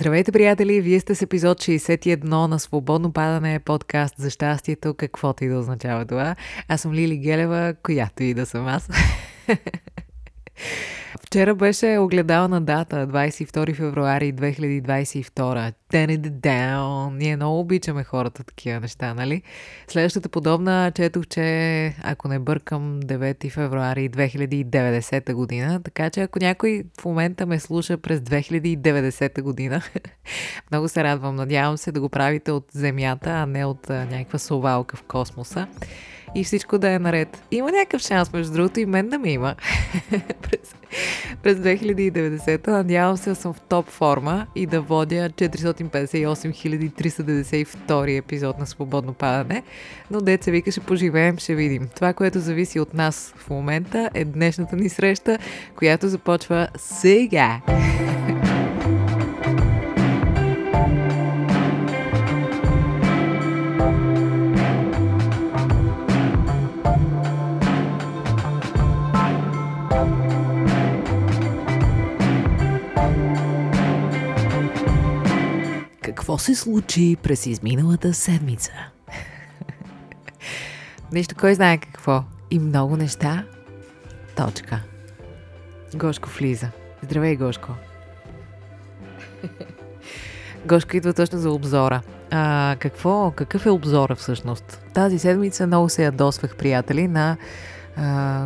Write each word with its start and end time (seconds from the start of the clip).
Здравейте, 0.00 0.32
приятели! 0.32 0.80
Вие 0.80 1.00
сте 1.00 1.14
с 1.14 1.22
епизод 1.22 1.58
61 1.58 2.24
на 2.24 2.58
Свободно 2.58 3.12
падане 3.12 3.58
подкаст 3.58 4.14
за 4.18 4.30
щастието, 4.30 4.94
каквото 4.94 5.44
и 5.44 5.48
да 5.48 5.58
означава 5.58 6.06
това. 6.06 6.36
Аз 6.68 6.80
съм 6.80 6.92
Лили 6.92 7.16
Гелева, 7.16 7.74
която 7.82 8.22
и 8.22 8.34
да 8.34 8.46
съм 8.46 8.66
аз. 8.66 8.88
Вчера 11.22 11.54
беше 11.54 11.98
огледална 11.98 12.60
дата, 12.60 13.06
22 13.06 13.74
февруари 13.74 14.32
2022. 14.32 15.72
Ten 15.92 16.18
it 16.18 16.30
down. 16.30 17.16
Ние 17.16 17.36
много 17.36 17.60
обичаме 17.60 18.04
хората 18.04 18.44
такива 18.44 18.80
неща, 18.80 19.14
нали? 19.14 19.42
Следващата 19.88 20.28
подобна 20.28 20.92
четох, 20.94 21.26
че 21.26 21.94
ако 22.02 22.28
не 22.28 22.38
бъркам 22.38 23.00
9 23.00 23.50
февруари 23.50 24.10
2090 24.10 25.32
година, 25.32 25.80
така 25.82 26.10
че 26.10 26.20
ако 26.20 26.38
някой 26.38 26.84
в 27.00 27.04
момента 27.04 27.46
ме 27.46 27.60
слуша 27.60 27.98
през 27.98 28.20
2090 28.20 29.42
година, 29.42 29.82
много 30.70 30.88
се 30.88 31.04
радвам. 31.04 31.36
Надявам 31.36 31.76
се 31.76 31.92
да 31.92 32.00
го 32.00 32.08
правите 32.08 32.52
от 32.52 32.66
Земята, 32.72 33.30
а 33.30 33.46
не 33.46 33.64
от 33.64 33.88
някаква 33.88 34.38
совалка 34.38 34.96
в 34.96 35.02
космоса 35.02 35.66
и 36.34 36.44
всичко 36.44 36.78
да 36.78 36.90
е 36.90 36.98
наред. 36.98 37.42
Има 37.50 37.72
някакъв 37.72 38.02
шанс, 38.02 38.32
между 38.32 38.52
другото, 38.52 38.80
и 38.80 38.86
мен 38.86 39.08
да 39.08 39.18
ми 39.18 39.32
има. 39.32 39.54
през, 40.42 40.74
през 41.42 41.58
2090 41.58 42.68
надявам 42.68 43.16
се 43.16 43.30
да 43.30 43.36
съм 43.36 43.52
в 43.52 43.60
топ 43.60 43.88
форма 43.88 44.46
и 44.54 44.66
да 44.66 44.80
водя 44.80 45.30
458 45.30 46.90
392 46.90 48.18
епизод 48.18 48.58
на 48.58 48.66
Свободно 48.66 49.12
падане. 49.12 49.62
Но 50.10 50.20
деца 50.20 50.50
вика, 50.50 50.70
ще 50.70 50.80
поживеем, 50.80 51.38
ще 51.38 51.54
видим. 51.54 51.88
Това, 51.94 52.12
което 52.12 52.40
зависи 52.40 52.80
от 52.80 52.94
нас 52.94 53.34
в 53.36 53.50
момента 53.50 54.10
е 54.14 54.24
днешната 54.24 54.76
ни 54.76 54.88
среща, 54.88 55.38
която 55.76 56.08
започва 56.08 56.68
сега. 56.76 57.60
Какво 57.66 58.09
се 76.40 76.54
случи 76.54 77.16
през 77.22 77.46
изминалата 77.46 78.14
седмица? 78.14 78.72
Нищо, 81.12 81.34
кой 81.40 81.54
знае 81.54 81.78
какво. 81.78 82.24
И 82.50 82.58
много 82.58 82.96
неща. 82.96 83.44
Точка. 84.36 84.80
Гошко 85.94 86.28
влиза. 86.28 86.70
Здравей, 87.02 87.36
Гошко. 87.36 87.68
Гошко 90.66 90.96
идва 90.96 91.12
точно 91.12 91.38
за 91.38 91.50
обзора. 91.50 92.02
А, 92.30 92.76
какво, 92.78 93.30
какъв 93.30 93.66
е 93.66 93.70
обзора 93.70 94.14
всъщност? 94.14 94.82
Тази 94.94 95.18
седмица 95.18 95.66
много 95.66 95.88
се 95.88 96.04
ядосвах, 96.04 96.56
приятели, 96.56 97.08
на 97.08 97.36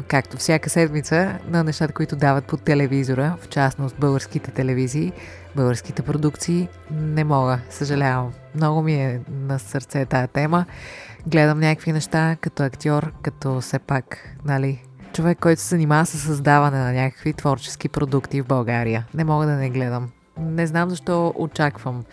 както 0.09 0.37
всяка 0.37 0.71
седмица, 0.71 1.39
на 1.49 1.65
нещата, 1.65 1.93
които 1.93 2.17
дават 2.17 2.45
по 2.45 2.57
телевизора, 2.57 3.37
в 3.41 3.49
частност 3.49 3.97
българските 3.99 4.51
телевизии, 4.51 5.13
българските 5.57 6.03
продукции. 6.03 6.69
Не 6.91 7.25
мога, 7.25 7.59
съжалявам. 7.71 8.33
Много 8.55 8.83
ми 8.83 8.95
е 8.95 9.21
на 9.31 9.59
сърце 9.59 10.05
тая 10.05 10.29
тема. 10.29 10.65
Гледам 11.27 11.61
някакви 11.61 11.93
неща 11.93 12.37
като 12.41 12.63
актьор, 12.63 13.13
като 13.23 13.61
все 13.61 13.79
пак, 13.79 14.37
нали, 14.45 14.83
човек, 15.13 15.39
който 15.41 15.63
се 15.63 15.69
занимава 15.69 16.07
с 16.07 16.19
създаване 16.19 16.79
на 16.79 16.93
някакви 16.93 17.33
творчески 17.33 17.89
продукти 17.89 18.43
в 18.43 18.47
България. 18.47 19.07
Не 19.15 19.25
мога 19.25 19.47
да 19.47 19.53
не 19.53 19.71
гледам. 19.71 20.11
Не 20.39 20.67
знам 20.67 20.91
защо 20.91 21.35
очаквам 21.37 22.05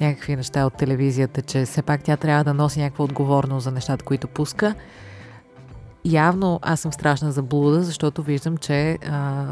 някакви 0.00 0.36
неща 0.36 0.66
от 0.66 0.74
телевизията, 0.74 1.42
че 1.42 1.64
все 1.64 1.82
пак 1.82 2.02
тя 2.02 2.16
трябва 2.16 2.44
да 2.44 2.54
носи 2.54 2.80
някаква 2.80 3.04
отговорност 3.04 3.64
за 3.64 3.70
нещата, 3.70 4.04
които 4.04 4.28
пуска. 4.28 4.74
Явно 6.10 6.60
аз 6.62 6.80
съм 6.80 6.92
страшна 6.92 7.32
заблуда, 7.32 7.82
защото 7.82 8.22
виждам, 8.22 8.56
че 8.56 8.98
а, 9.10 9.44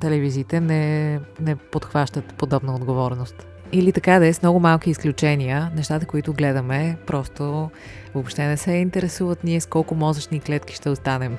телевизиите 0.00 0.60
не, 0.60 1.20
не 1.40 1.56
подхващат 1.56 2.34
подобна 2.34 2.74
отговорност. 2.74 3.46
Или 3.72 3.92
така 3.92 4.18
да 4.18 4.26
е 4.26 4.32
с 4.32 4.42
много 4.42 4.60
малки 4.60 4.90
изключения, 4.90 5.72
нещата, 5.76 6.06
които 6.06 6.32
гледаме, 6.32 6.96
просто 7.06 7.70
въобще 8.14 8.46
не 8.46 8.56
се 8.56 8.72
интересуват 8.72 9.44
ние 9.44 9.60
с 9.60 9.66
колко 9.66 9.94
мозъчни 9.94 10.40
клетки 10.40 10.74
ще 10.74 10.90
останем. 10.90 11.36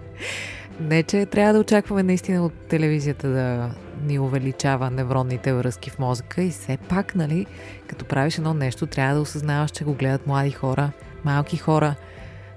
не, 0.80 1.02
че 1.02 1.26
трябва 1.26 1.52
да 1.52 1.60
очакваме 1.60 2.02
наистина 2.02 2.44
от 2.44 2.52
телевизията 2.52 3.28
да 3.28 3.70
ни 4.02 4.18
увеличава 4.18 4.90
невронните 4.90 5.52
връзки 5.52 5.90
в 5.90 5.98
мозъка 5.98 6.42
и 6.42 6.50
все 6.50 6.76
пак, 6.88 7.14
нали, 7.14 7.46
като 7.86 8.04
правиш 8.04 8.38
едно 8.38 8.54
нещо, 8.54 8.86
трябва 8.86 9.14
да 9.14 9.20
осъзнаваш, 9.20 9.70
че 9.70 9.84
го 9.84 9.94
гледат 9.94 10.26
млади 10.26 10.50
хора, 10.50 10.90
малки 11.24 11.56
хора, 11.56 11.94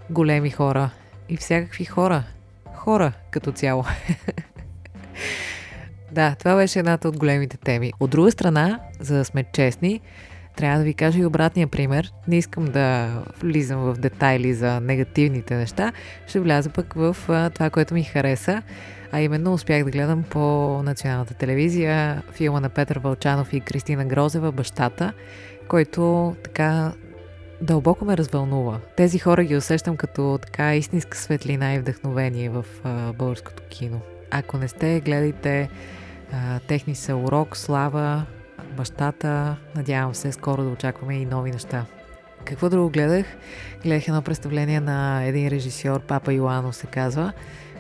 големи 0.09 0.49
хора 0.49 0.89
и 1.29 1.37
всякакви 1.37 1.85
хора. 1.85 2.23
Хора 2.75 3.13
като 3.31 3.51
цяло. 3.51 3.85
да, 6.11 6.35
това 6.39 6.55
беше 6.55 6.79
едната 6.79 7.07
от 7.07 7.17
големите 7.17 7.57
теми. 7.57 7.93
От 7.99 8.09
друга 8.09 8.31
страна, 8.31 8.79
за 8.99 9.17
да 9.17 9.25
сме 9.25 9.43
честни, 9.53 10.01
трябва 10.55 10.77
да 10.77 10.83
ви 10.83 10.93
кажа 10.93 11.19
и 11.19 11.25
обратния 11.25 11.67
пример. 11.67 12.11
Не 12.27 12.37
искам 12.37 12.65
да 12.65 13.09
влизам 13.39 13.79
в 13.79 13.93
детайли 13.93 14.53
за 14.53 14.79
негативните 14.79 15.55
неща. 15.55 15.91
Ще 16.27 16.39
вляза 16.39 16.69
пък 16.69 16.93
в 16.93 17.15
това, 17.53 17.69
което 17.69 17.93
ми 17.93 18.03
хареса. 18.03 18.61
А 19.11 19.21
именно 19.21 19.53
успях 19.53 19.83
да 19.83 19.91
гледам 19.91 20.23
по 20.23 20.39
националната 20.83 21.33
телевизия 21.33 22.23
филма 22.31 22.59
на 22.59 22.69
Петър 22.69 22.99
Вълчанов 22.99 23.53
и 23.53 23.59
Кристина 23.59 24.05
Грозева 24.05 24.51
«Бащата», 24.51 25.13
който 25.67 26.35
така 26.43 26.91
дълбоко 27.61 28.05
ме 28.05 28.17
развълнува. 28.17 28.79
Тези 28.95 29.19
хора 29.19 29.43
ги 29.43 29.55
усещам 29.55 29.97
като 29.97 30.39
така 30.41 30.75
истинска 30.75 31.17
светлина 31.17 31.73
и 31.73 31.79
вдъхновение 31.79 32.49
в 32.49 32.65
а, 32.83 33.13
българското 33.13 33.63
кино. 33.69 34.01
Ако 34.31 34.57
не 34.57 34.67
сте, 34.67 35.01
гледайте 35.05 35.69
а, 36.33 36.59
техни 36.59 36.95
са 36.95 37.15
урок, 37.15 37.57
слава, 37.57 38.25
бащата. 38.77 39.55
Надявам 39.75 40.15
се 40.15 40.31
скоро 40.31 40.63
да 40.63 40.69
очакваме 40.69 41.15
и 41.15 41.25
нови 41.25 41.51
неща. 41.51 41.85
Какво 42.45 42.69
друго 42.69 42.89
гледах? 42.89 43.25
Гледах 43.83 44.07
едно 44.07 44.21
представление 44.21 44.79
на 44.79 45.23
един 45.23 45.47
режисьор, 45.47 45.99
Папа 45.99 46.33
Йоанов 46.33 46.75
се 46.75 46.87
казва, 46.87 47.33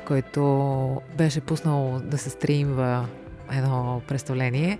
който 0.07 1.01
беше 1.17 1.41
пуснал 1.41 2.01
да 2.03 2.17
се 2.17 2.29
стримва 2.29 3.07
едно 3.51 4.01
представление. 4.07 4.79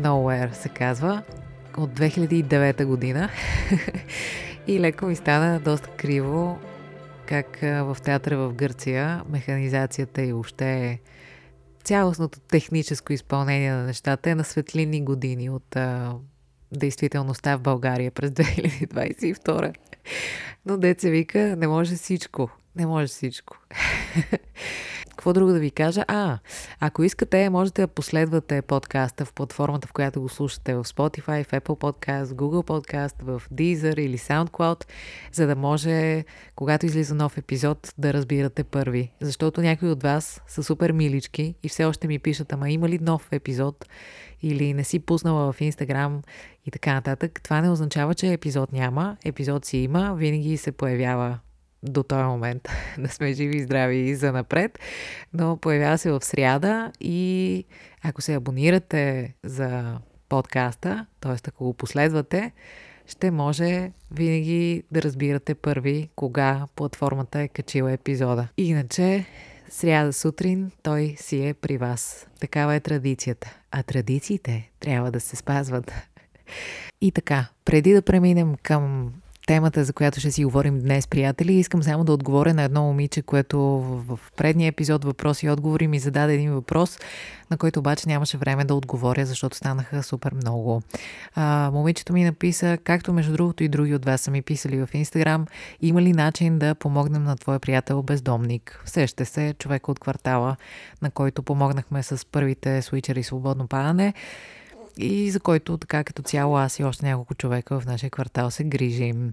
Nowhere 0.00 0.52
се 0.52 0.68
казва 0.68 1.22
от 1.78 1.90
2009 1.90 2.84
година 2.84 3.28
и 4.66 4.80
леко 4.80 5.06
ми 5.06 5.16
стана 5.16 5.60
доста 5.60 5.88
криво 5.88 6.58
как 7.26 7.58
в 7.60 7.96
театъра 8.04 8.36
в 8.38 8.52
Гърция 8.52 9.22
механизацията 9.28 10.22
и 10.22 10.32
въобще 10.32 11.00
цялостното 11.84 12.40
техническо 12.40 13.12
изпълнение 13.12 13.72
на 13.72 13.82
нещата 13.82 14.30
е 14.30 14.34
на 14.34 14.44
светлини 14.44 15.04
години 15.04 15.50
от 15.50 15.76
а, 15.76 16.14
действителността 16.72 17.56
в 17.56 17.60
България 17.60 18.10
през 18.10 18.30
2022. 18.30 19.74
Но 20.66 20.76
деца 20.76 21.08
вика, 21.08 21.56
не 21.56 21.68
може 21.68 21.94
всичко. 21.94 22.50
Не 22.76 22.86
може 22.86 23.06
всичко. 23.06 23.56
Какво 25.16 25.32
друго 25.32 25.52
да 25.52 25.58
ви 25.58 25.70
кажа? 25.70 26.04
А, 26.08 26.38
ако 26.80 27.02
искате, 27.02 27.50
можете 27.50 27.82
да 27.82 27.88
последвате 27.88 28.62
подкаста 28.62 29.24
в 29.24 29.32
платформата, 29.32 29.88
в 29.88 29.92
която 29.92 30.20
го 30.20 30.28
слушате 30.28 30.74
в 30.74 30.84
Spotify, 30.84 31.44
в 31.44 31.50
Apple 31.50 31.80
Podcast, 31.80 32.24
Google 32.24 32.66
Podcast, 32.66 33.22
в 33.22 33.42
Deezer 33.52 34.00
или 34.00 34.18
SoundCloud, 34.18 34.84
за 35.32 35.46
да 35.46 35.56
може, 35.56 36.24
когато 36.56 36.86
излиза 36.86 37.14
нов 37.14 37.38
епизод, 37.38 37.94
да 37.98 38.12
разбирате 38.12 38.64
първи. 38.64 39.12
Защото 39.20 39.60
някои 39.60 39.90
от 39.90 40.02
вас 40.02 40.42
са 40.46 40.62
супер 40.62 40.92
милички 40.92 41.54
и 41.62 41.68
все 41.68 41.84
още 41.84 42.08
ми 42.08 42.18
пишат, 42.18 42.52
ама 42.52 42.70
има 42.70 42.88
ли 42.88 42.98
нов 42.98 43.28
епизод 43.32 43.86
или 44.42 44.74
не 44.74 44.84
си 44.84 44.98
пуснала 44.98 45.52
в 45.52 45.60
Instagram 45.60 46.22
и 46.66 46.70
така 46.70 46.94
нататък. 46.94 47.40
Това 47.42 47.60
не 47.60 47.70
означава, 47.70 48.14
че 48.14 48.32
епизод 48.32 48.72
няма. 48.72 49.16
Епизод 49.24 49.64
си 49.64 49.76
има, 49.78 50.14
винаги 50.14 50.56
се 50.56 50.72
появява 50.72 51.38
до 51.84 52.02
този 52.02 52.24
момент 52.24 52.68
да 52.98 53.08
сме 53.08 53.32
живи 53.32 53.56
и 53.56 53.62
здрави 53.62 53.96
и 53.96 54.14
за 54.14 54.32
напред, 54.32 54.78
но 55.32 55.56
появява 55.56 55.98
се 55.98 56.10
в 56.10 56.24
сряда 56.24 56.92
и 57.00 57.64
ако 58.02 58.22
се 58.22 58.34
абонирате 58.34 59.34
за 59.42 59.98
подкаста, 60.28 61.06
т.е. 61.20 61.36
ако 61.48 61.64
го 61.64 61.74
последвате, 61.74 62.52
ще 63.06 63.30
може 63.30 63.92
винаги 64.10 64.82
да 64.90 65.02
разбирате 65.02 65.54
първи 65.54 66.08
кога 66.16 66.66
платформата 66.76 67.40
е 67.40 67.48
качила 67.48 67.92
епизода. 67.92 68.48
Иначе, 68.56 69.26
сряда 69.68 70.12
сутрин 70.12 70.70
той 70.82 71.14
си 71.18 71.46
е 71.46 71.54
при 71.54 71.78
вас. 71.78 72.26
Такава 72.40 72.74
е 72.74 72.80
традицията. 72.80 73.56
А 73.70 73.82
традициите 73.82 74.70
трябва 74.80 75.10
да 75.10 75.20
се 75.20 75.36
спазват. 75.36 75.92
И 77.00 77.12
така, 77.12 77.46
преди 77.64 77.92
да 77.92 78.02
преминем 78.02 78.54
към 78.62 79.12
темата, 79.46 79.84
за 79.84 79.92
която 79.92 80.20
ще 80.20 80.30
си 80.30 80.44
говорим 80.44 80.80
днес, 80.80 81.06
приятели. 81.06 81.52
Искам 81.52 81.82
само 81.82 82.04
да 82.04 82.12
отговоря 82.12 82.54
на 82.54 82.62
едно 82.62 82.82
момиче, 82.82 83.22
което 83.22 83.58
в 84.08 84.18
предния 84.36 84.68
епизод 84.68 85.04
въпроси 85.04 85.46
и 85.46 85.50
отговори 85.50 85.86
ми 85.86 85.98
зададе 85.98 86.34
един 86.34 86.52
въпрос, 86.52 86.98
на 87.50 87.56
който 87.56 87.80
обаче 87.80 88.08
нямаше 88.08 88.36
време 88.36 88.64
да 88.64 88.74
отговоря, 88.74 89.26
защото 89.26 89.56
станаха 89.56 90.02
супер 90.02 90.34
много. 90.34 90.82
А, 91.34 91.70
момичето 91.72 92.12
ми 92.12 92.24
написа, 92.24 92.78
както 92.84 93.12
между 93.12 93.32
другото 93.32 93.64
и 93.64 93.68
други 93.68 93.94
от 93.94 94.04
вас 94.04 94.20
са 94.20 94.30
ми 94.30 94.42
писали 94.42 94.86
в 94.86 94.88
Инстаграм, 94.94 95.46
има 95.80 96.02
ли 96.02 96.12
начин 96.12 96.58
да 96.58 96.74
помогнем 96.74 97.24
на 97.24 97.36
твоя 97.36 97.60
приятел 97.60 98.02
бездомник? 98.02 98.82
Сеща 98.84 99.26
се, 99.26 99.54
човек 99.58 99.88
от 99.88 99.98
квартала, 99.98 100.56
на 101.02 101.10
който 101.10 101.42
помогнахме 101.42 102.02
с 102.02 102.26
първите 102.26 102.82
свичери 102.82 103.22
свободно 103.22 103.66
падане 103.66 104.14
и 104.98 105.30
за 105.30 105.40
който 105.40 105.78
така 105.78 106.04
като 106.04 106.22
цяло 106.22 106.56
аз 106.56 106.78
и 106.78 106.84
още 106.84 107.06
няколко 107.06 107.34
човека 107.34 107.80
в 107.80 107.86
нашия 107.86 108.10
квартал 108.10 108.50
се 108.50 108.64
грижим. 108.64 109.32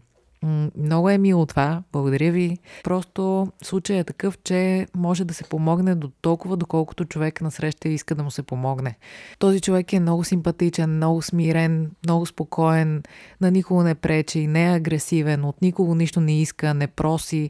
Много 0.78 1.10
е 1.10 1.18
мило 1.18 1.46
това, 1.46 1.84
благодаря 1.94 2.31
ви. 2.31 2.58
Просто 2.84 3.48
случай 3.63 4.00
е 4.00 4.04
такъв, 4.04 4.38
че 4.44 4.88
може 4.96 5.25
да 5.25 5.34
се 5.34 5.44
помогне 5.44 5.96
до 5.96 6.10
толкова, 6.22 6.58
доколкото 6.58 7.06
човек 7.06 7.42
насреща 7.42 7.90
иска 7.90 8.16
да 8.16 8.24
му 8.24 8.31
се 8.31 8.44
помогне. 8.44 8.98
Този 9.40 9.62
човек 9.62 9.94
е 9.94 10.00
много 10.00 10.24
симпатичен, 10.24 10.96
много 10.96 11.22
смирен, 11.22 11.92
много 12.04 12.25
спокоен, 12.25 13.04
на 13.42 13.52
никого 13.52 13.84
не 13.84 13.96
пречи, 13.96 14.48
не 14.48 14.66
е 14.72 14.75
агресивен, 14.75 15.46
от 15.46 15.62
никого 15.62 15.96
нищо 15.96 16.22
не 16.22 16.42
иска, 16.42 16.74
не 16.74 16.88
проси, 16.88 17.50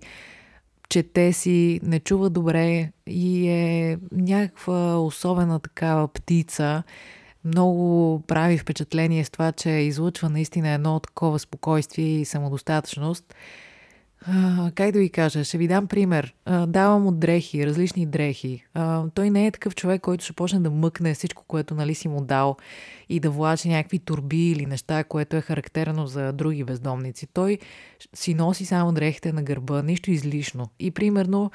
чете 0.90 1.34
си, 1.34 1.80
не 1.84 2.00
чува 2.00 2.30
добре 2.30 2.92
и 3.08 3.50
е 3.50 3.98
някаква 4.12 5.00
особена 5.00 5.60
такава 5.60 6.08
птица, 6.08 6.84
много 7.46 8.22
прави 8.28 8.58
впечатление 8.58 9.24
с 9.24 9.30
това, 9.30 9.52
че 9.52 9.70
излъчва 9.70 10.30
наистина 10.30 10.70
едно 10.70 11.00
такова 11.00 11.40
спокойствие 11.40 12.06
и 12.06 12.26
самодостатъчност. 12.26 13.36
Как 14.76 14.92
да 14.92 15.00
ви 15.00 15.10
кажа? 15.10 15.44
Ще 15.44 15.58
ви 15.58 15.68
дам 15.68 15.88
пример. 15.88 16.36
Давам 16.68 17.08
от 17.08 17.20
дрехи, 17.20 17.66
различни 17.66 18.06
дрехи. 18.06 18.64
Той 19.14 19.30
не 19.30 19.48
е 19.48 19.52
такъв 19.52 19.76
човек, 19.76 20.02
който 20.02 20.24
ще 20.24 20.34
почне 20.34 20.60
да 20.60 20.72
мъкне 20.72 21.14
всичко, 21.14 21.44
което 21.48 21.76
нали 21.76 21.96
си 21.96 22.08
му 22.08 22.22
дал 22.22 22.58
и 23.10 23.20
да 23.20 23.30
влачи 23.30 23.70
някакви 23.70 24.00
турби 24.00 24.52
или 24.52 24.66
неща, 24.66 25.04
което 25.04 25.36
е 25.36 25.42
характерно 25.42 26.08
за 26.08 26.34
други 26.34 26.64
бездомници. 26.64 27.28
Той 27.34 27.60
си 28.14 28.34
носи 28.34 28.66
само 28.66 28.94
дрехите 28.94 29.34
на 29.34 29.44
гърба, 29.44 29.82
нищо 29.82 30.12
излишно. 30.12 30.70
И 30.80 30.92
примерно 30.92 31.52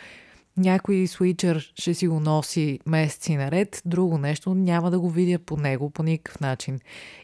някой 0.56 1.06
свичър 1.06 1.72
ще 1.74 1.94
си 1.94 2.08
го 2.08 2.20
носи 2.20 2.80
месеци 2.86 3.36
наред, 3.36 3.82
друго 3.84 4.18
нещо 4.18 4.54
няма 4.54 4.90
да 4.90 5.00
го 5.00 5.10
видя 5.10 5.38
по 5.38 5.56
него 5.56 5.90
по 5.90 6.02
никакъв 6.02 6.40
начин. 6.40 6.80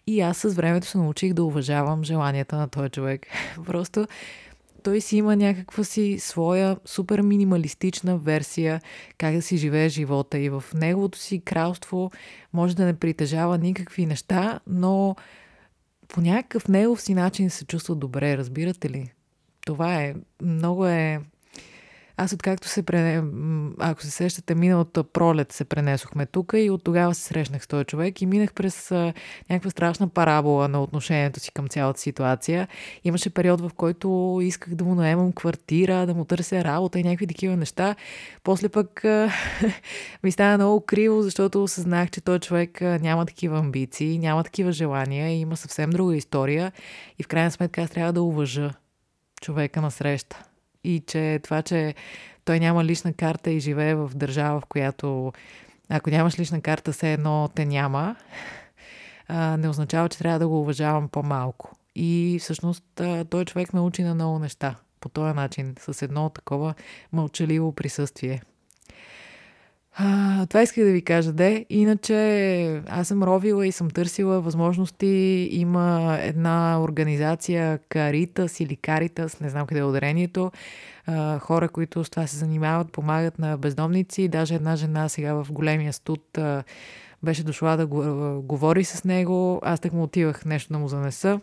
И 0.07 0.21
аз 0.21 0.39
с 0.39 0.55
времето 0.55 0.87
се 0.87 0.99
научих 0.99 1.33
да 1.33 1.45
уважавам 1.45 2.05
желанията 2.05 2.57
на 2.57 2.69
този 2.69 2.91
човек. 2.91 3.27
Просто 3.67 4.07
той 4.83 5.01
си 5.01 5.17
има 5.17 5.37
някаква 5.37 5.85
си 5.85 6.19
своя 6.19 6.77
супер 6.85 7.21
минималистична 7.21 8.19
версия 8.19 8.81
как 9.19 9.35
да 9.35 9.43
си 9.43 9.57
живее 9.57 9.89
живота 9.89 10.39
и 10.39 10.49
в 10.49 10.65
неговото 10.75 11.19
си 11.19 11.41
кралство 11.45 12.11
може 12.53 12.77
да 12.77 12.85
не 12.85 12.99
притежава 12.99 13.59
никакви 13.59 14.07
неща, 14.07 14.61
но 14.67 15.17
по 16.09 16.21
някакъв 16.21 16.69
негов 16.69 17.03
си 17.03 17.15
начин 17.15 17.51
се 17.51 17.65
чувства 17.65 17.95
добре, 17.95 18.39
разбирате 18.39 18.91
ли? 18.91 19.13
Това 19.67 20.03
е, 20.03 20.15
много 20.43 20.87
е 20.87 21.21
аз 22.17 22.33
откакто 22.33 22.69
се 22.69 22.83
прене... 22.83 23.23
ако 23.79 24.03
се 24.03 24.11
сещате, 24.11 24.55
миналата 24.55 25.05
пролет 25.05 25.53
се 25.53 25.65
пренесохме 25.65 26.27
тук 26.27 26.53
и 26.57 26.71
от 26.71 26.85
тогава 26.85 27.15
се 27.15 27.23
срещнах 27.23 27.63
с 27.63 27.67
този 27.67 27.85
човек 27.85 28.23
и 28.23 28.27
минах 28.27 28.53
през 28.53 28.91
някаква 29.51 29.71
страшна 29.71 30.09
парабола 30.09 30.69
на 30.69 30.83
отношението 30.83 31.41
си 31.41 31.53
към 31.53 31.69
цялата 31.69 32.01
ситуация. 32.01 32.69
Имаше 33.05 33.31
период, 33.31 33.61
в 33.61 33.71
който 33.77 34.39
исках 34.43 34.75
да 34.75 34.85
му 34.85 34.95
наемам 34.95 35.33
квартира, 35.33 36.07
да 36.07 36.15
му 36.15 36.25
търся 36.25 36.65
работа 36.65 36.99
и 36.99 37.05
някакви 37.05 37.27
такива 37.27 37.57
неща. 37.57 37.97
После 38.43 38.69
пък 38.69 39.05
ми 40.23 40.33
стана 40.33 40.57
много 40.57 40.81
криво, 40.81 41.23
защото 41.23 41.63
осъзнах, 41.65 42.11
че 42.11 42.21
този 42.21 42.41
човек 42.41 42.81
няма 42.81 43.27
такива 43.27 43.59
амбиции, 43.59 44.19
няма 44.19 44.45
такива 44.45 44.73
желания 44.73 45.29
и 45.29 45.41
има 45.41 45.57
съвсем 45.57 45.91
друга 45.91 46.17
история 46.17 46.73
и 47.19 47.23
в 47.23 47.29
крайна 47.29 47.51
сметка 47.51 47.83
аз 47.83 47.91
трябва 47.91 48.13
да 48.13 48.23
уважа 48.23 48.71
човека 49.41 49.81
на 49.81 49.91
среща 49.91 50.43
и 50.85 51.03
че 51.07 51.41
това, 51.43 51.63
че 51.63 51.95
той 52.45 52.61
няма 52.61 52.85
лична 52.85 53.13
карта 53.13 53.51
и 53.51 53.61
живее 53.61 53.95
в 53.95 54.11
държава, 54.15 54.61
в 54.61 54.67
която 54.67 55.33
ако 55.89 56.11
нямаш 56.11 56.39
лична 56.39 56.61
карта, 56.61 56.93
все 56.93 57.13
едно 57.13 57.51
те 57.55 57.65
няма, 57.65 58.17
не 59.31 59.69
означава, 59.69 60.09
че 60.09 60.19
трябва 60.19 60.39
да 60.39 60.49
го 60.49 60.61
уважавам 60.61 61.09
по-малко. 61.09 61.77
И 61.95 62.39
всъщност 62.41 62.85
той 63.31 63.45
човек 63.45 63.73
научи 63.73 64.03
на 64.03 64.15
много 64.15 64.39
неща 64.39 64.77
по 65.01 65.09
този 65.09 65.35
начин, 65.35 65.75
с 65.79 66.03
едно 66.03 66.31
такова 66.31 66.75
мълчаливо 67.13 67.73
присъствие. 67.73 68.43
А, 69.95 70.47
това 70.47 70.63
исках 70.63 70.85
да 70.85 70.93
ви 70.93 71.03
кажа, 71.03 71.33
де. 71.33 71.67
Иначе 71.71 72.83
аз 72.89 73.09
съм 73.09 73.23
ровила 73.23 73.67
и 73.67 73.73
съм 73.73 73.91
търсила 73.91 74.41
възможности. 74.41 75.49
Има 75.53 76.19
една 76.21 76.83
организация 76.83 77.79
Caritas 77.79 78.63
или 78.63 78.77
Caritas, 78.77 79.41
не 79.41 79.49
знам 79.49 79.67
къде 79.67 79.81
е 79.81 79.85
ударението. 79.85 80.53
А, 81.07 81.39
хора, 81.39 81.69
които 81.69 82.05
с 82.05 82.11
това 82.11 82.27
се 82.27 82.37
занимават, 82.37 82.93
помагат 82.93 83.39
на 83.39 83.59
бездомници. 83.59 84.29
Даже 84.29 84.55
една 84.55 84.77
жена 84.77 85.09
сега 85.09 85.35
в 85.35 85.53
големия 85.53 85.93
студ 85.93 86.39
а, 86.39 86.65
беше 87.23 87.45
дошла 87.45 87.77
да 87.77 87.87
го, 87.87 88.03
а, 88.03 88.41
говори 88.41 88.85
с 88.85 89.05
него. 89.05 89.61
Аз 89.63 89.81
так 89.81 89.93
му 89.93 90.03
отивах 90.03 90.45
нещо 90.45 90.73
да 90.73 90.79
му 90.79 90.89
занеса. 90.89 91.41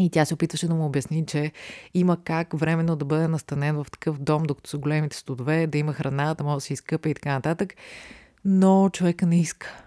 И 0.00 0.10
тя 0.10 0.24
се 0.24 0.34
опитваше 0.34 0.68
да 0.68 0.74
му 0.74 0.86
обясни, 0.86 1.26
че 1.26 1.52
има 1.94 2.16
как 2.24 2.58
временно 2.58 2.96
да 2.96 3.04
бъде 3.04 3.28
настанен 3.28 3.76
в 3.76 3.86
такъв 3.92 4.18
дом, 4.18 4.42
докато 4.42 4.70
са 4.70 4.78
големите 4.78 5.16
студове, 5.16 5.66
да 5.66 5.78
има 5.78 5.92
храна, 5.92 6.34
да 6.34 6.44
може 6.44 6.54
да 6.54 6.60
се 6.60 6.72
изкъпа 6.72 7.08
и 7.08 7.14
така 7.14 7.32
нататък. 7.32 7.74
Но 8.44 8.90
човека 8.92 9.26
не 9.26 9.40
иска. 9.40 9.82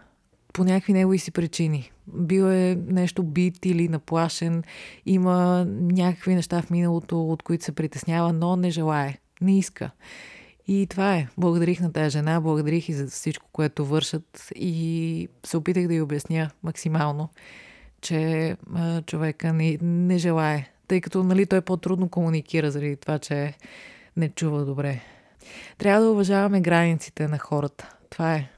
По 0.53 0.63
някакви 0.63 0.93
негови 0.93 1.19
си 1.19 1.31
причини. 1.31 1.91
Бил 2.07 2.43
е 2.43 2.77
нещо 2.87 3.23
бит 3.23 3.65
или 3.65 3.87
наплашен. 3.87 4.63
Има 5.05 5.65
някакви 5.69 6.35
неща 6.35 6.61
в 6.61 6.69
миналото, 6.69 7.29
от 7.29 7.43
които 7.43 7.63
се 7.63 7.71
притеснява, 7.71 8.33
но 8.33 8.55
не 8.55 8.69
желае. 8.69 9.17
Не 9.41 9.57
иска. 9.57 9.91
И 10.67 10.87
това 10.89 11.15
е. 11.15 11.27
Благодарих 11.37 11.79
на 11.79 11.93
тази 11.93 12.09
жена, 12.09 12.41
благодарих 12.41 12.89
и 12.89 12.93
за 12.93 13.07
всичко, 13.07 13.49
което 13.51 13.85
вършат 13.85 14.49
и 14.55 15.27
се 15.45 15.57
опитах 15.57 15.87
да 15.87 15.93
й 15.93 16.01
обясня 16.01 16.49
максимално 16.63 17.29
че 18.03 18.55
а, 18.75 19.01
човека 19.01 19.53
не, 19.53 19.77
не 19.81 20.17
желае, 20.17 20.69
тъй 20.87 21.01
като 21.01 21.23
нали, 21.23 21.45
той 21.45 21.61
по-трудно 21.61 22.09
комуникира 22.09 22.71
заради 22.71 22.95
това, 22.95 23.19
че 23.19 23.53
не 24.17 24.29
чува 24.29 24.65
добре. 24.65 25.01
Трябва 25.77 26.03
да 26.03 26.11
уважаваме 26.11 26.61
границите 26.61 27.27
на 27.27 27.37
хората. 27.37 27.95
Това 28.09 28.35
е. 28.35 28.49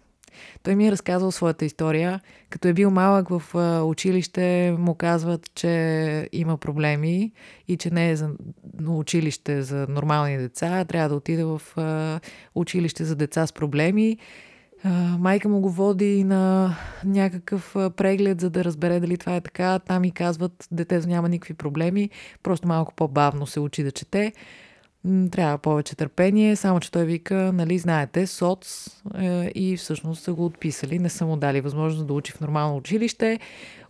Той 0.63 0.75
ми 0.75 0.87
е 0.87 0.91
разказал 0.91 1.31
своята 1.31 1.65
история. 1.65 2.19
Като 2.49 2.67
е 2.67 2.73
бил 2.73 2.91
малък 2.91 3.29
в 3.29 3.55
училище, 3.85 4.75
му 4.79 4.95
казват, 4.95 5.51
че 5.55 6.29
има 6.31 6.57
проблеми 6.57 7.31
и 7.67 7.77
че 7.77 7.89
не 7.89 8.09
е 8.09 8.15
за 8.15 8.29
училище 8.87 9.61
за 9.61 9.87
нормални 9.89 10.37
деца, 10.37 10.85
трябва 10.85 11.09
да 11.09 11.15
отиде 11.15 11.43
в 11.43 11.61
училище 12.55 13.05
за 13.05 13.15
деца 13.15 13.47
с 13.47 13.53
проблеми 13.53 14.17
майка 15.19 15.49
му 15.49 15.59
го 15.59 15.69
води 15.69 16.23
на 16.23 16.75
някакъв 17.05 17.71
преглед, 17.73 18.41
за 18.41 18.49
да 18.49 18.63
разбере 18.63 18.99
дали 18.99 19.17
това 19.17 19.35
е 19.35 19.41
така. 19.41 19.79
Там 19.79 20.03
и 20.03 20.11
казват, 20.11 20.67
детето 20.71 21.07
няма 21.07 21.29
никакви 21.29 21.53
проблеми, 21.53 22.09
просто 22.43 22.67
малко 22.67 22.93
по-бавно 22.93 23.47
се 23.47 23.59
учи 23.59 23.83
да 23.83 23.91
чете. 23.91 24.33
Трябва 25.31 25.57
повече 25.57 25.95
търпение, 25.95 26.55
само 26.55 26.79
че 26.79 26.91
той 26.91 27.05
вика, 27.05 27.35
нали, 27.53 27.77
знаете, 27.77 28.27
соц 28.27 28.87
е, 29.17 29.51
и 29.55 29.77
всъщност 29.77 30.23
са 30.23 30.33
го 30.33 30.45
отписали, 30.45 30.99
не 30.99 31.09
са 31.09 31.25
му 31.25 31.37
дали 31.37 31.61
възможност 31.61 32.07
да 32.07 32.13
учи 32.13 32.31
в 32.31 32.41
нормално 32.41 32.77
училище. 32.77 33.39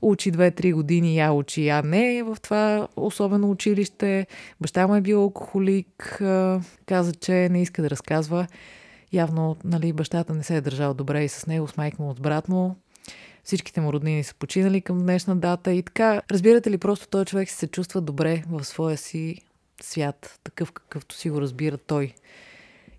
Учи 0.01 0.31
2-3 0.31 0.73
години, 0.73 1.17
я 1.17 1.31
учи, 1.31 1.67
я 1.67 1.81
не 1.81 2.23
в 2.23 2.37
това 2.43 2.87
особено 2.95 3.51
училище. 3.51 4.27
Баща 4.61 4.87
му 4.87 4.95
е 4.95 5.01
бил 5.01 5.21
алкохолик, 5.21 6.21
каза, 6.85 7.13
че 7.13 7.49
не 7.49 7.61
иска 7.61 7.81
да 7.81 7.89
разказва 7.89 8.47
Явно 9.15 9.57
нали, 9.63 9.93
бащата 9.93 10.33
не 10.33 10.43
се 10.43 10.55
е 10.55 10.61
държал 10.61 10.93
добре 10.93 11.23
и 11.23 11.29
с 11.29 11.47
него, 11.47 11.67
с 11.67 11.77
майка 11.77 12.03
му, 12.03 12.15
с 12.15 12.19
брат 12.19 12.49
му. 12.49 12.75
Всичките 13.43 13.81
му 13.81 13.93
роднини 13.93 14.23
са 14.23 14.35
починали 14.35 14.81
към 14.81 14.99
днешна 14.99 15.35
дата 15.35 15.73
и 15.73 15.83
така. 15.83 16.21
Разбирате 16.31 16.71
ли, 16.71 16.77
просто 16.77 17.07
този 17.07 17.25
човек 17.25 17.49
се 17.49 17.67
чувства 17.67 18.01
добре 18.01 18.43
в 18.49 18.63
своя 18.63 18.97
си 18.97 19.41
свят, 19.81 20.39
такъв 20.43 20.71
какъвто 20.71 21.15
си 21.15 21.29
го 21.29 21.41
разбира 21.41 21.77
той. 21.77 22.13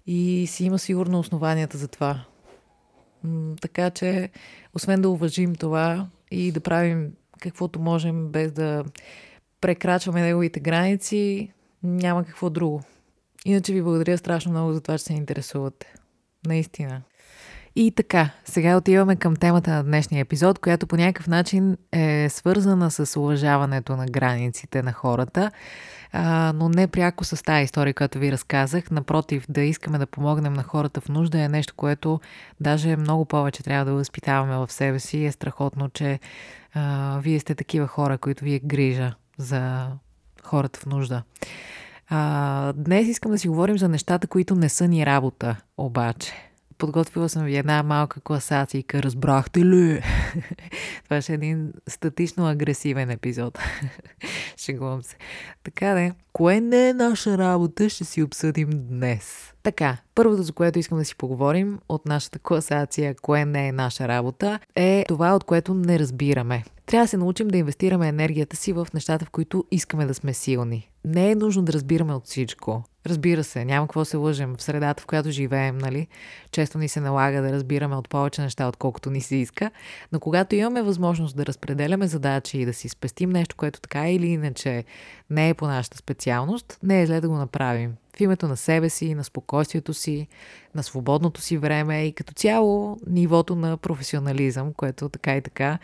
И 0.07 0.47
си 0.47 0.65
има 0.65 0.79
сигурно 0.79 1.19
основанията 1.19 1.79
за 1.79 1.89
това. 1.89 2.25
така 3.61 3.91
че, 3.91 4.31
освен 4.75 5.03
да 5.03 5.09
уважим 5.09 5.55
това 5.55 6.07
и 6.31 6.53
да 6.53 6.61
правим 6.61 7.13
каквото 7.41 7.81
можем, 7.81 8.29
без 8.29 8.53
да 8.53 8.85
прекрачваме 9.61 10.23
неговите 10.23 10.61
граници, 10.61 11.53
няма 11.83 12.25
какво 12.25 12.51
друго. 12.51 12.83
Иначе 13.45 13.73
ви 13.73 13.83
благодаря 13.83 14.19
страшно 14.19 14.53
много 14.53 14.73
за 14.73 14.81
това, 14.81 14.99
че 14.99 15.05
се 15.05 15.13
интересувате. 15.13 15.95
Наистина. 16.47 17.03
И 17.79 17.91
така, 17.91 18.31
сега 18.45 18.77
отиваме 18.77 19.17
към 19.17 19.37
темата 19.37 19.71
на 19.71 19.85
днешния 19.85 20.21
епизод, 20.21 20.59
която 20.59 20.87
по 20.87 20.97
някакъв 20.97 21.27
начин 21.27 21.77
е 21.93 22.29
свързана 22.29 22.91
с 22.91 23.21
уважаването 23.21 23.97
на 23.97 24.07
границите 24.07 24.83
на 24.83 24.93
хората, 24.93 25.51
а, 26.13 26.53
но 26.55 26.69
не 26.69 26.87
пряко 26.87 27.25
с 27.25 27.43
тази 27.43 27.65
история, 27.65 27.95
която 27.95 28.19
ви 28.19 28.33
разказах. 28.33 28.91
Напротив, 28.91 29.45
да 29.49 29.61
искаме 29.61 29.99
да 29.99 30.07
помогнем 30.07 30.53
на 30.53 30.63
хората 30.63 31.01
в 31.01 31.09
нужда 31.09 31.41
е 31.41 31.49
нещо, 31.49 31.75
което 31.77 32.21
даже 32.61 32.97
много 32.97 33.25
повече 33.25 33.63
трябва 33.63 33.85
да 33.85 33.93
възпитаваме 33.93 34.57
в 34.57 34.73
себе 34.73 34.99
си. 34.99 35.25
Е 35.25 35.33
страхотно, 35.33 35.89
че 35.89 36.21
а, 36.75 37.19
вие 37.23 37.41
сте 37.41 37.55
такива 37.55 37.87
хора, 37.87 38.19
които 38.19 38.45
ви 38.45 38.55
е 38.55 38.59
грижа 38.59 39.15
за 39.39 39.87
хората 40.43 40.81
в 40.81 40.87
нужда. 40.87 41.23
А, 42.09 42.73
днес 42.73 43.09
искам 43.09 43.33
да 43.33 43.39
си 43.39 43.49
говорим 43.49 43.79
за 43.79 43.89
нещата, 43.89 44.27
които 44.27 44.55
не 44.55 44.69
са 44.69 44.89
ни 44.89 45.07
работа, 45.07 45.57
обаче. 45.77 46.46
Подготвила 46.79 47.29
съм 47.29 47.45
ви 47.45 47.57
една 47.57 47.83
малка 47.83 48.21
класация, 48.21 48.85
разбрахте 48.95 49.65
ли? 49.65 50.03
Това 51.05 51.21
ще 51.21 51.33
е 51.33 51.35
един 51.35 51.73
статично 51.89 52.47
агресивен 52.47 53.11
епизод. 53.11 53.59
Шегувам 54.57 55.03
се. 55.03 55.17
Така 55.65 55.95
де, 55.95 56.13
кое 56.33 56.61
не 56.61 56.89
е 56.89 56.95
наша 56.95 57.39
работа, 57.39 57.89
ще 57.89 58.05
си 58.05 58.23
обсъдим 58.23 58.71
днес. 58.73 59.53
Така, 59.63 59.97
първото, 60.15 60.43
за 60.43 60.53
което 60.53 60.79
искам 60.79 60.99
да 60.99 61.05
си 61.05 61.17
поговорим 61.17 61.79
от 61.89 62.07
нашата 62.07 62.39
класация, 62.39 63.15
кое 63.23 63.45
не 63.45 63.69
е 63.69 63.73
наша 63.73 64.09
работа, 64.09 64.59
е 64.75 65.05
това, 65.09 65.35
от 65.35 65.45
което 65.45 65.75
не 65.75 65.99
разбираме. 65.99 66.65
Трябва 66.87 67.05
да 67.05 67.09
се 67.09 67.17
научим 67.17 67.49
да 67.49 67.59
инвестираме 67.59 68.09
енергията 68.09 68.57
си 68.57 68.73
в 68.73 68.87
нещата, 68.95 69.25
в 69.25 69.31
които 69.31 69.65
искаме 69.71 70.07
да 70.07 70.15
сме 70.15 70.35
силни. 70.35 70.91
Не 71.05 71.31
е 71.31 71.35
нужно 71.35 71.63
да 71.63 71.73
разбираме 71.73 72.15
от 72.15 72.27
всичко. 72.27 72.85
Разбира 73.07 73.45
се, 73.45 73.65
няма 73.65 73.87
какво 73.87 74.05
се 74.05 74.17
лъжем 74.17 74.55
в 74.57 74.63
средата, 74.63 75.03
в 75.03 75.07
която 75.07 75.31
живеем, 75.31 75.79
нали? 75.79 76.07
Често 76.51 76.79
ни 76.79 76.89
се 76.89 77.01
налага 77.01 77.43
да 77.43 77.53
разбираме 77.53 77.97
от 77.97 78.09
повече 78.09 78.43
неща, 78.43 78.69
отколкото 78.69 79.11
ни 79.11 79.21
се 79.21 79.37
иска. 79.37 79.71
Но 80.13 80.21
когато 80.21 80.55
имаме 80.55 80.83
възможност 80.83 81.37
да 81.37 81.47
разпределяме 81.47 82.07
задачи 82.07 82.59
и 82.59 82.67
да 82.67 82.73
си 82.73 82.89
спестим 82.89 83.31
нещо, 83.31 83.57
което 83.57 83.81
така 83.81 84.11
или 84.11 84.27
иначе 84.27 84.85
не 85.31 85.49
е 85.49 85.55
по 85.55 85.67
нашата 85.67 85.99
специалност, 85.99 86.79
не 86.83 87.03
е 87.03 87.07
зле 87.07 87.21
да 87.21 87.29
го 87.29 87.35
направим. 87.35 87.95
В 88.17 88.21
името 88.21 88.49
на 88.49 88.57
себе 88.57 88.91
си, 88.91 89.15
на 89.15 89.25
спокойствието 89.25 89.95
си, 89.95 90.29
на 90.75 90.83
свободното 90.83 91.41
си 91.41 91.57
време 91.59 92.05
и 92.05 92.13
като 92.13 92.35
цяло 92.35 92.99
нивото 93.07 93.57
на 93.57 93.77
професионализъм, 93.77 94.73
което 94.73 95.09
така 95.09 95.37
и 95.37 95.43
така 95.43 95.79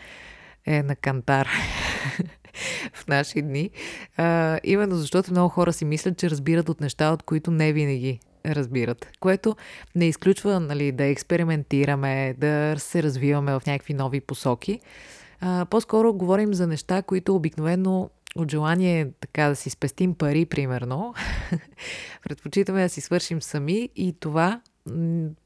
е 0.65 0.83
на 0.83 0.95
кантар 0.95 1.49
в 2.93 3.07
наши 3.07 3.41
дни. 3.41 3.69
А, 4.17 4.59
именно 4.63 4.95
защото 4.95 5.31
много 5.31 5.49
хора 5.49 5.73
си 5.73 5.85
мислят, 5.85 6.17
че 6.17 6.29
разбират 6.29 6.69
от 6.69 6.81
неща, 6.81 7.11
от 7.11 7.23
които 7.23 7.51
не 7.51 7.73
винаги 7.73 8.19
разбират. 8.45 9.07
Което 9.19 9.55
не 9.95 10.07
изключва 10.07 10.59
нали, 10.59 10.91
да 10.91 11.03
експериментираме, 11.03 12.35
да 12.37 12.75
се 12.77 13.03
развиваме 13.03 13.53
в 13.53 13.61
някакви 13.67 13.93
нови 13.93 14.21
посоки. 14.21 14.79
А, 15.41 15.65
по-скоро 15.65 16.13
говорим 16.13 16.53
за 16.53 16.67
неща, 16.67 17.01
които 17.01 17.35
обикновено 17.35 18.09
от 18.35 18.51
желание 18.51 19.09
така 19.19 19.49
да 19.49 19.55
си 19.55 19.69
спестим 19.69 20.15
пари, 20.15 20.45
примерно, 20.45 21.13
предпочитаме 22.23 22.83
да 22.83 22.89
си 22.89 23.01
свършим 23.01 23.41
сами 23.41 23.89
и 23.95 24.15
това 24.19 24.61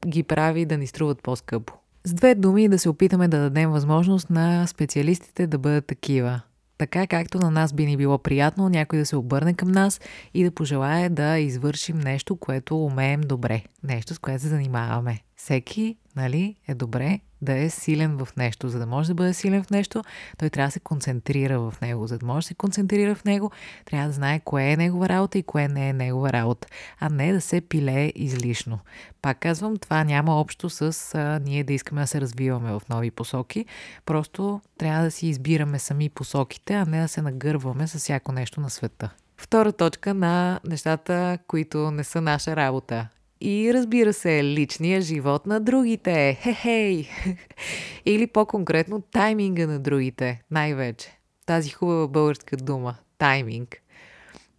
ги 0.06 0.22
прави 0.22 0.64
да 0.64 0.78
ни 0.78 0.86
струват 0.86 1.22
по-скъпо. 1.22 1.74
С 2.04 2.14
две 2.14 2.34
думи 2.34 2.68
да 2.68 2.78
се 2.78 2.88
опитаме 2.88 3.28
да 3.28 3.38
дадем 3.38 3.70
възможност 3.70 4.30
на 4.30 4.66
специалистите 4.66 5.46
да 5.46 5.58
бъдат 5.58 5.86
такива. 5.86 6.40
Така 6.78 7.06
както 7.06 7.38
на 7.38 7.50
нас 7.50 7.72
би 7.72 7.86
ни 7.86 7.96
било 7.96 8.18
приятно 8.18 8.68
някой 8.68 8.98
да 8.98 9.06
се 9.06 9.16
обърне 9.16 9.54
към 9.54 9.68
нас 9.68 10.00
и 10.34 10.44
да 10.44 10.50
пожелае 10.50 11.08
да 11.08 11.38
извършим 11.38 11.98
нещо, 11.98 12.36
което 12.36 12.84
умеем 12.84 13.20
добре. 13.20 13.62
Нещо, 13.82 14.14
с 14.14 14.18
което 14.18 14.42
се 14.42 14.48
занимаваме. 14.48 15.20
Всеки, 15.38 15.96
нали, 16.16 16.56
е 16.68 16.74
добре 16.74 17.20
да 17.42 17.58
е 17.58 17.70
силен 17.70 18.18
в 18.18 18.36
нещо. 18.36 18.68
За 18.68 18.78
да 18.78 18.86
може 18.86 19.08
да 19.08 19.14
бъде 19.14 19.34
силен 19.34 19.62
в 19.62 19.70
нещо, 19.70 20.04
той 20.38 20.50
трябва 20.50 20.68
да 20.68 20.72
се 20.72 20.80
концентрира 20.80 21.60
в 21.60 21.74
него. 21.80 22.06
За 22.06 22.18
да 22.18 22.26
може 22.26 22.44
да 22.44 22.48
се 22.48 22.54
концентрира 22.54 23.14
в 23.14 23.24
него, 23.24 23.50
трябва 23.84 24.08
да 24.08 24.12
знае 24.12 24.40
кое 24.40 24.70
е 24.70 24.76
негова 24.76 25.08
работа 25.08 25.38
и 25.38 25.42
кое 25.42 25.68
не 25.68 25.88
е 25.88 25.92
негова 25.92 26.32
работа, 26.32 26.68
а 27.00 27.08
не 27.08 27.32
да 27.32 27.40
се 27.40 27.60
пилее 27.60 28.12
излишно. 28.14 28.78
Пак 29.22 29.38
казвам, 29.38 29.76
това 29.76 30.04
няма 30.04 30.40
общо 30.40 30.70
с 30.70 31.14
а, 31.14 31.40
ние 31.44 31.64
да 31.64 31.72
искаме 31.72 32.00
да 32.00 32.06
се 32.06 32.20
развиваме 32.20 32.72
в 32.72 32.82
нови 32.88 33.10
посоки. 33.10 33.64
Просто 34.06 34.60
трябва 34.78 35.04
да 35.04 35.10
си 35.10 35.26
избираме 35.26 35.78
сами 35.78 36.08
посоките, 36.08 36.74
а 36.74 36.84
не 36.84 37.00
да 37.00 37.08
се 37.08 37.22
нагърваме 37.22 37.86
с 37.86 37.98
всяко 37.98 38.32
нещо 38.32 38.60
на 38.60 38.70
света. 38.70 39.10
Втора 39.36 39.72
точка 39.72 40.14
на 40.14 40.60
нещата, 40.64 41.38
които 41.46 41.90
не 41.90 42.04
са 42.04 42.20
наша 42.20 42.56
работа 42.56 43.08
и 43.40 43.74
разбира 43.74 44.12
се, 44.12 44.44
личния 44.44 45.00
живот 45.00 45.46
на 45.46 45.60
другите. 45.60 46.38
Хе-хей! 46.42 47.08
Или 48.06 48.26
по-конкретно 48.26 49.00
тайминга 49.00 49.66
на 49.66 49.78
другите, 49.78 50.42
най-вече. 50.50 51.18
Тази 51.46 51.70
хубава 51.70 52.06
българска 52.08 52.56
дума– 52.56 52.94
тайминг. 53.18 53.82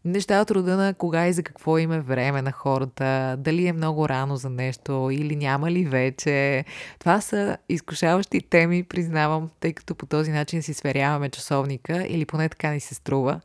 Неща 0.10 0.42
от 0.42 0.52
рода 0.52 0.78
на 0.78 0.94
кога 0.94 1.28
и 1.28 1.34
за 1.34 1.44
какво 1.44 1.78
има 1.78 1.96
е 1.96 2.00
време 2.00 2.42
на 2.42 2.52
хората, 2.52 3.36
дали 3.40 3.68
е 3.68 3.74
много 3.74 4.10
рано 4.10 4.38
за 4.38 4.50
нещо 4.50 5.10
или 5.12 5.36
няма 5.36 5.72
ли 5.72 5.86
вече. 5.86 6.66
Това 7.00 7.22
са 7.22 7.58
изкушаващи 7.70 8.42
теми, 8.42 8.84
признавам, 8.84 9.50
тъй 9.60 9.74
като 9.74 9.96
по 9.96 10.06
този 10.06 10.32
начин 10.32 10.62
си 10.62 10.74
сверяваме 10.74 11.30
часовника 11.30 12.06
или 12.10 12.26
поне 12.26 12.50
така 12.50 12.72
ни 12.72 12.80
се 12.80 12.96
струва 12.96 13.42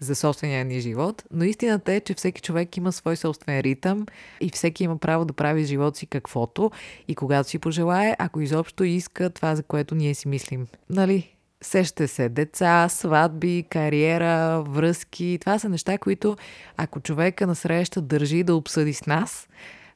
за 0.00 0.14
собствения 0.14 0.64
ни 0.64 0.80
живот. 0.80 1.24
Но 1.30 1.44
истината 1.44 1.92
е, 1.92 2.00
че 2.00 2.14
всеки 2.14 2.42
човек 2.42 2.76
има 2.76 2.92
свой 2.92 3.16
собствен 3.16 3.60
ритъм 3.60 4.06
и 4.40 4.50
всеки 4.50 4.84
има 4.84 4.98
право 4.98 5.24
да 5.24 5.32
прави 5.32 5.64
живот 5.64 5.96
си 5.96 6.06
каквото 6.06 6.70
и 7.08 7.14
когато 7.14 7.48
си 7.48 7.58
пожелае, 7.58 8.16
ако 8.18 8.40
изобщо 8.40 8.84
иска 8.84 9.30
това, 9.30 9.54
за 9.54 9.62
което 9.62 9.94
ние 9.94 10.14
си 10.14 10.28
мислим. 10.28 10.66
Нали? 10.90 11.33
Сещате 11.64 12.08
се, 12.08 12.28
деца, 12.28 12.88
сватби, 12.88 13.64
кариера, 13.70 14.62
връзки. 14.68 15.38
Това 15.40 15.58
са 15.58 15.68
неща, 15.68 15.98
които 15.98 16.36
ако 16.76 17.00
човека 17.00 17.46
насреща 17.46 18.00
държи 18.00 18.42
да 18.42 18.54
обсъди 18.54 18.94
с 18.94 19.06
нас, 19.06 19.48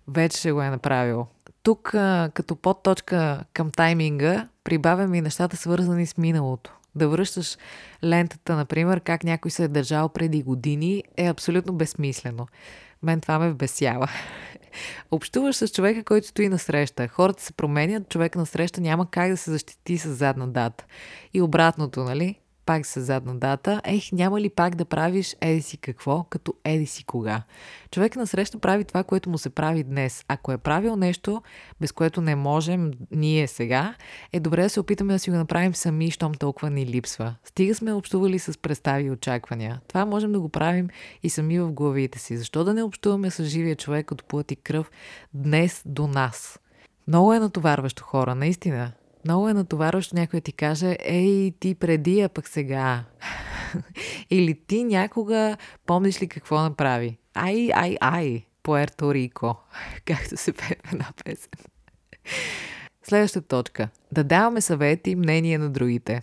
вече 0.08 0.52
го 0.52 0.62
е 0.62 0.70
направил. 0.70 1.26
Тук, 1.62 1.88
като 2.34 2.56
подточка 2.56 3.44
към 3.52 3.70
тайминга, 3.70 4.48
прибавяме 4.64 5.18
и 5.18 5.20
нещата 5.20 5.56
свързани 5.56 6.06
с 6.06 6.18
миналото. 6.18 6.72
Да 6.94 7.08
връщаш 7.08 7.58
лентата, 8.04 8.56
например, 8.56 9.00
как 9.00 9.24
някой 9.24 9.50
се 9.50 9.64
е 9.64 9.68
държал 9.68 10.08
преди 10.08 10.42
години, 10.42 11.04
е 11.16 11.26
абсолютно 11.26 11.72
безсмислено. 11.72 12.46
Мен 13.02 13.20
това 13.20 13.38
ме 13.38 13.50
вбесява. 13.50 14.10
Общуваш 15.10 15.56
с 15.56 15.68
човека, 15.68 16.04
който 16.04 16.26
стои 16.26 16.48
на 16.48 16.58
среща. 16.58 17.08
Хората 17.08 17.42
се 17.42 17.52
променят, 17.52 18.08
човек 18.08 18.36
на 18.36 18.46
среща 18.46 18.80
няма 18.80 19.10
как 19.10 19.30
да 19.30 19.36
се 19.36 19.50
защити 19.50 19.98
с 19.98 20.14
задна 20.14 20.48
дата. 20.48 20.84
И 21.34 21.42
обратното, 21.42 22.04
нали? 22.04 22.34
Пак 22.68 22.86
с 22.86 23.00
задна 23.00 23.34
дата, 23.34 23.80
ех, 23.84 24.12
няма 24.12 24.40
ли 24.40 24.48
пак 24.48 24.74
да 24.74 24.84
правиш 24.84 25.36
еди 25.40 25.62
си 25.62 25.76
какво, 25.76 26.24
като 26.24 26.54
еди 26.64 26.86
си 26.86 27.04
кога. 27.04 27.42
Човек 27.90 28.16
на 28.16 28.26
среща 28.26 28.58
прави 28.58 28.84
това, 28.84 29.04
което 29.04 29.30
му 29.30 29.38
се 29.38 29.50
прави 29.50 29.84
днес. 29.84 30.24
Ако 30.28 30.52
е 30.52 30.58
правил 30.58 30.96
нещо, 30.96 31.42
без 31.80 31.92
което 31.92 32.20
не 32.20 32.36
можем 32.36 32.90
ние 33.10 33.46
сега, 33.46 33.94
е 34.32 34.40
добре 34.40 34.62
да 34.62 34.70
се 34.70 34.80
опитаме 34.80 35.12
да 35.12 35.18
си 35.18 35.30
го 35.30 35.36
направим 35.36 35.74
сами, 35.74 36.10
щом 36.10 36.34
толкова 36.34 36.70
ни 36.70 36.86
липсва. 36.86 37.34
Стига 37.44 37.74
сме 37.74 37.92
общували 37.92 38.38
с 38.38 38.58
представи 38.58 39.04
и 39.04 39.10
очаквания. 39.10 39.80
Това 39.88 40.04
можем 40.04 40.32
да 40.32 40.40
го 40.40 40.48
правим 40.48 40.88
и 41.22 41.30
сами 41.30 41.60
в 41.60 41.72
главите 41.72 42.18
си. 42.18 42.36
Защо 42.36 42.64
да 42.64 42.74
не 42.74 42.82
общуваме 42.82 43.30
с 43.30 43.44
живия 43.44 43.76
човек 43.76 44.10
от 44.10 44.24
плът 44.24 44.50
и 44.50 44.56
кръв 44.56 44.90
днес 45.34 45.82
до 45.86 46.06
нас? 46.06 46.58
Много 47.06 47.34
е 47.34 47.40
натоварващо 47.40 48.04
хора, 48.04 48.34
наистина. 48.34 48.92
Много 49.28 49.48
е 49.48 49.54
натоварващо 49.54 50.16
някой 50.16 50.40
ти 50.40 50.52
каже, 50.52 50.96
ей, 51.00 51.52
ти 51.60 51.74
преди, 51.74 52.20
а 52.20 52.28
пък 52.28 52.48
сега. 52.48 53.04
Или 54.30 54.60
ти 54.66 54.84
някога 54.84 55.56
помниш 55.86 56.22
ли 56.22 56.28
какво 56.28 56.60
направи? 56.60 57.18
Ай, 57.34 57.70
ай, 57.74 57.96
ай, 58.00 58.46
Пуерто 58.62 59.14
Рико, 59.14 59.56
както 60.04 60.36
се 60.36 60.52
пее 60.52 60.76
в 60.84 60.92
една 60.92 61.08
песен. 61.24 61.50
Следваща 63.02 63.42
точка. 63.42 63.88
Да 64.12 64.24
даваме 64.24 64.60
съвети 64.60 65.10
и 65.10 65.16
мнение 65.16 65.58
на 65.58 65.70
другите. 65.70 66.22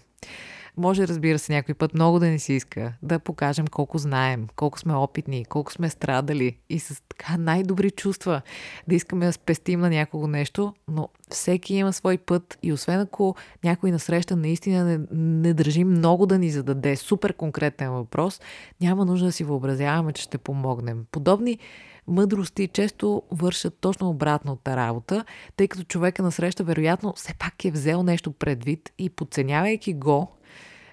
Може, 0.77 1.08
разбира 1.08 1.39
се, 1.39 1.53
някой 1.53 1.75
път 1.75 1.94
много 1.94 2.20
да 2.20 2.27
ни 2.27 2.39
се 2.39 2.53
иска 2.53 2.94
да 3.01 3.20
покажем 3.20 3.67
колко 3.67 3.98
знаем, 3.98 4.48
колко 4.55 4.79
сме 4.79 4.96
опитни, 4.96 5.46
колко 5.46 5.72
сме 5.72 5.89
страдали 5.89 6.58
и 6.70 6.79
с 6.79 7.03
така 7.10 7.38
най-добри 7.38 7.91
чувства 7.91 8.41
да 8.88 8.96
искаме 8.96 9.25
да 9.25 9.34
спестим 9.34 9.79
на 9.79 9.89
някого 9.89 10.27
нещо, 10.27 10.74
но 10.88 11.10
всеки 11.29 11.75
има 11.75 11.94
свой 11.94 12.17
път 12.17 12.58
и 12.63 12.74
освен 12.74 13.00
ако 13.00 13.36
някой 13.63 13.91
насреща 13.91 14.36
наистина 14.36 14.84
не, 14.84 15.00
не 15.12 15.53
държи 15.53 15.84
много 15.84 16.25
да 16.25 16.38
ни 16.38 16.50
зададе 16.50 16.96
супер 16.96 17.34
конкретен 17.34 17.91
въпрос, 17.91 18.41
няма 18.82 19.05
нужда 19.05 19.25
да 19.25 19.32
си 19.32 19.44
въобразяваме, 19.44 20.13
че 20.13 20.24
ще 20.24 20.38
помогнем. 20.38 21.05
Подобни 21.12 21.60
мъдрости 22.08 22.67
често 22.67 23.24
вършат 23.32 23.77
точно 23.82 24.10
обратната 24.10 24.75
работа, 24.75 25.25
тъй 25.58 25.67
като 25.67 25.84
човека 25.84 26.24
насреща 26.24 26.63
вероятно 26.63 27.13
все 27.15 27.34
пак 27.34 27.65
е 27.65 27.72
взел 27.72 28.03
нещо 28.03 28.32
предвид 28.32 28.91
и 28.98 29.10
подценявайки 29.10 29.94
го, 29.94 30.35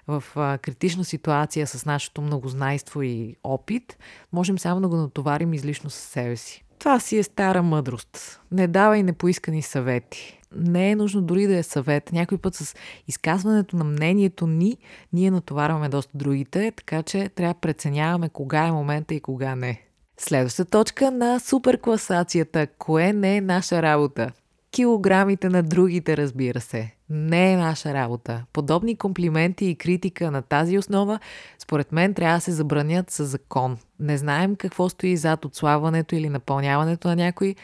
в 0.07 0.23
критична 0.61 1.05
ситуация 1.05 1.67
с 1.67 1.85
нашето 1.85 2.21
многознайство 2.21 3.01
и 3.01 3.35
опит, 3.43 3.97
можем 4.33 4.59
само 4.59 4.81
да 4.81 4.87
го 4.87 4.95
натоварим 4.95 5.53
излишно 5.53 5.89
със 5.89 6.03
себе 6.03 6.35
си. 6.35 6.63
Това 6.79 6.99
си 6.99 7.17
е 7.17 7.23
стара 7.23 7.63
мъдрост. 7.63 8.41
Не 8.51 8.67
давай 8.67 9.03
непоискани 9.03 9.61
съвети. 9.61 10.39
Не 10.55 10.91
е 10.91 10.95
нужно 10.95 11.21
дори 11.21 11.47
да 11.47 11.57
е 11.57 11.63
съвет. 11.63 12.11
Някой 12.11 12.37
път 12.37 12.55
с 12.55 12.75
изказването 13.07 13.75
на 13.75 13.83
мнението 13.83 14.47
ни, 14.47 14.77
ние 15.13 15.31
натоварваме 15.31 15.89
доста 15.89 16.17
другите, 16.17 16.71
така 16.75 17.03
че 17.03 17.29
трябва 17.29 17.53
да 17.53 17.59
преценяваме 17.59 18.29
кога 18.29 18.67
е 18.67 18.71
момента 18.71 19.13
и 19.13 19.21
кога 19.21 19.55
не. 19.55 19.81
Следваща 20.17 20.65
точка 20.65 21.11
на 21.11 21.39
суперкласацията. 21.39 22.67
Кое 22.67 23.13
не 23.13 23.37
е 23.37 23.41
наша 23.41 23.81
работа? 23.81 24.31
Килограмите 24.73 25.49
на 25.49 25.63
другите, 25.63 26.17
разбира 26.17 26.61
се. 26.61 26.91
Не 27.09 27.53
е 27.53 27.57
наша 27.57 27.93
работа. 27.93 28.45
Подобни 28.53 28.95
комплименти 28.95 29.65
и 29.65 29.75
критика 29.75 30.31
на 30.31 30.41
тази 30.41 30.77
основа, 30.77 31.19
според 31.59 31.91
мен, 31.91 32.13
трябва 32.13 32.37
да 32.37 32.41
се 32.41 32.51
забранят 32.51 33.11
със 33.11 33.29
закон. 33.29 33.77
Не 33.99 34.17
знаем 34.17 34.55
какво 34.55 34.89
стои 34.89 35.17
зад 35.17 35.45
отслабването 35.45 36.15
или 36.15 36.29
напълняването 36.29 37.07
на 37.07 37.15
някой. 37.15 37.55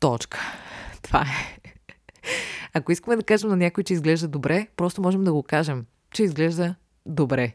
Точка. 0.00 0.38
Това 1.02 1.20
е. 1.20 1.70
Ако 2.74 2.92
искаме 2.92 3.16
да 3.16 3.22
кажем 3.22 3.50
на 3.50 3.56
някой, 3.56 3.84
че 3.84 3.92
изглежда 3.92 4.28
добре, 4.28 4.66
просто 4.76 5.02
можем 5.02 5.24
да 5.24 5.32
го 5.32 5.42
кажем, 5.42 5.86
че 6.10 6.22
изглежда 6.22 6.74
добре 7.06 7.52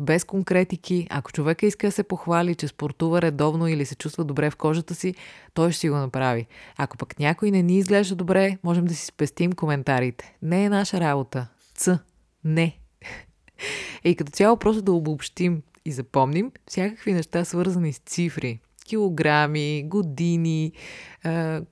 без 0.00 0.24
конкретики. 0.24 1.06
Ако 1.10 1.32
човека 1.32 1.66
иска 1.66 1.86
да 1.86 1.92
се 1.92 2.02
похвали, 2.02 2.54
че 2.54 2.68
спортува 2.68 3.22
редовно 3.22 3.68
или 3.68 3.86
се 3.86 3.94
чувства 3.94 4.24
добре 4.24 4.50
в 4.50 4.56
кожата 4.56 4.94
си, 4.94 5.14
той 5.54 5.72
ще 5.72 5.80
си 5.80 5.88
го 5.90 5.96
направи. 5.96 6.46
Ако 6.76 6.96
пък 6.96 7.18
някой 7.18 7.50
не 7.50 7.62
ни 7.62 7.78
изглежда 7.78 8.14
добре, 8.14 8.58
можем 8.64 8.84
да 8.84 8.94
си 8.94 9.06
спестим 9.06 9.52
коментарите. 9.52 10.36
Не 10.42 10.64
е 10.64 10.68
наша 10.68 11.00
работа. 11.00 11.48
Ц. 11.74 11.98
Не. 12.44 12.78
И 14.04 14.16
като 14.16 14.32
цяло 14.32 14.56
просто 14.56 14.82
да 14.82 14.92
обобщим 14.92 15.62
и 15.84 15.92
запомним 15.92 16.52
всякакви 16.66 17.12
неща, 17.12 17.44
свързани 17.44 17.92
с 17.92 17.98
цифри. 17.98 18.60
Килограми, 18.86 19.84
години, 19.86 20.72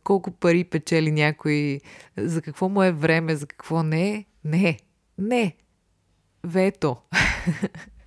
колко 0.04 0.30
пари 0.30 0.64
печели 0.64 1.11
някой, 1.11 1.80
за 2.16 2.42
какво 2.42 2.68
му 2.68 2.82
е 2.82 2.92
време, 2.92 3.37
за 3.37 3.47
какво 3.47 3.82
не. 3.82 4.25
Не. 4.44 4.78
Не. 5.18 5.56
Вето. 6.44 6.97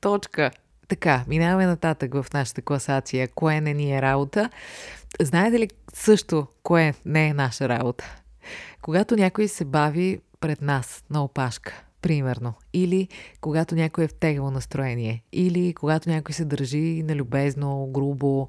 Точка. 0.00 0.50
Така, 0.88 1.24
минаваме 1.28 1.66
нататък 1.66 2.14
в 2.14 2.26
нашата 2.34 2.62
класация. 2.62 3.28
Кое 3.28 3.60
не 3.60 3.74
ни 3.74 3.96
е 3.96 4.02
работа? 4.02 4.50
Знаете 5.20 5.58
ли 5.58 5.68
също 5.94 6.46
кое 6.62 6.94
не 7.04 7.28
е 7.28 7.34
наша 7.34 7.68
работа? 7.68 8.16
Когато 8.82 9.16
някой 9.16 9.48
се 9.48 9.64
бави 9.64 10.20
пред 10.40 10.62
нас 10.62 11.04
на 11.10 11.24
опашка, 11.24 11.82
примерно, 12.02 12.54
или 12.72 13.08
когато 13.40 13.74
някой 13.74 14.04
е 14.04 14.08
в 14.08 14.14
тегло 14.14 14.50
настроение, 14.50 15.22
или 15.32 15.74
когато 15.74 16.08
някой 16.08 16.32
се 16.32 16.44
държи 16.44 17.02
нелюбезно, 17.02 17.86
грубо, 17.92 18.48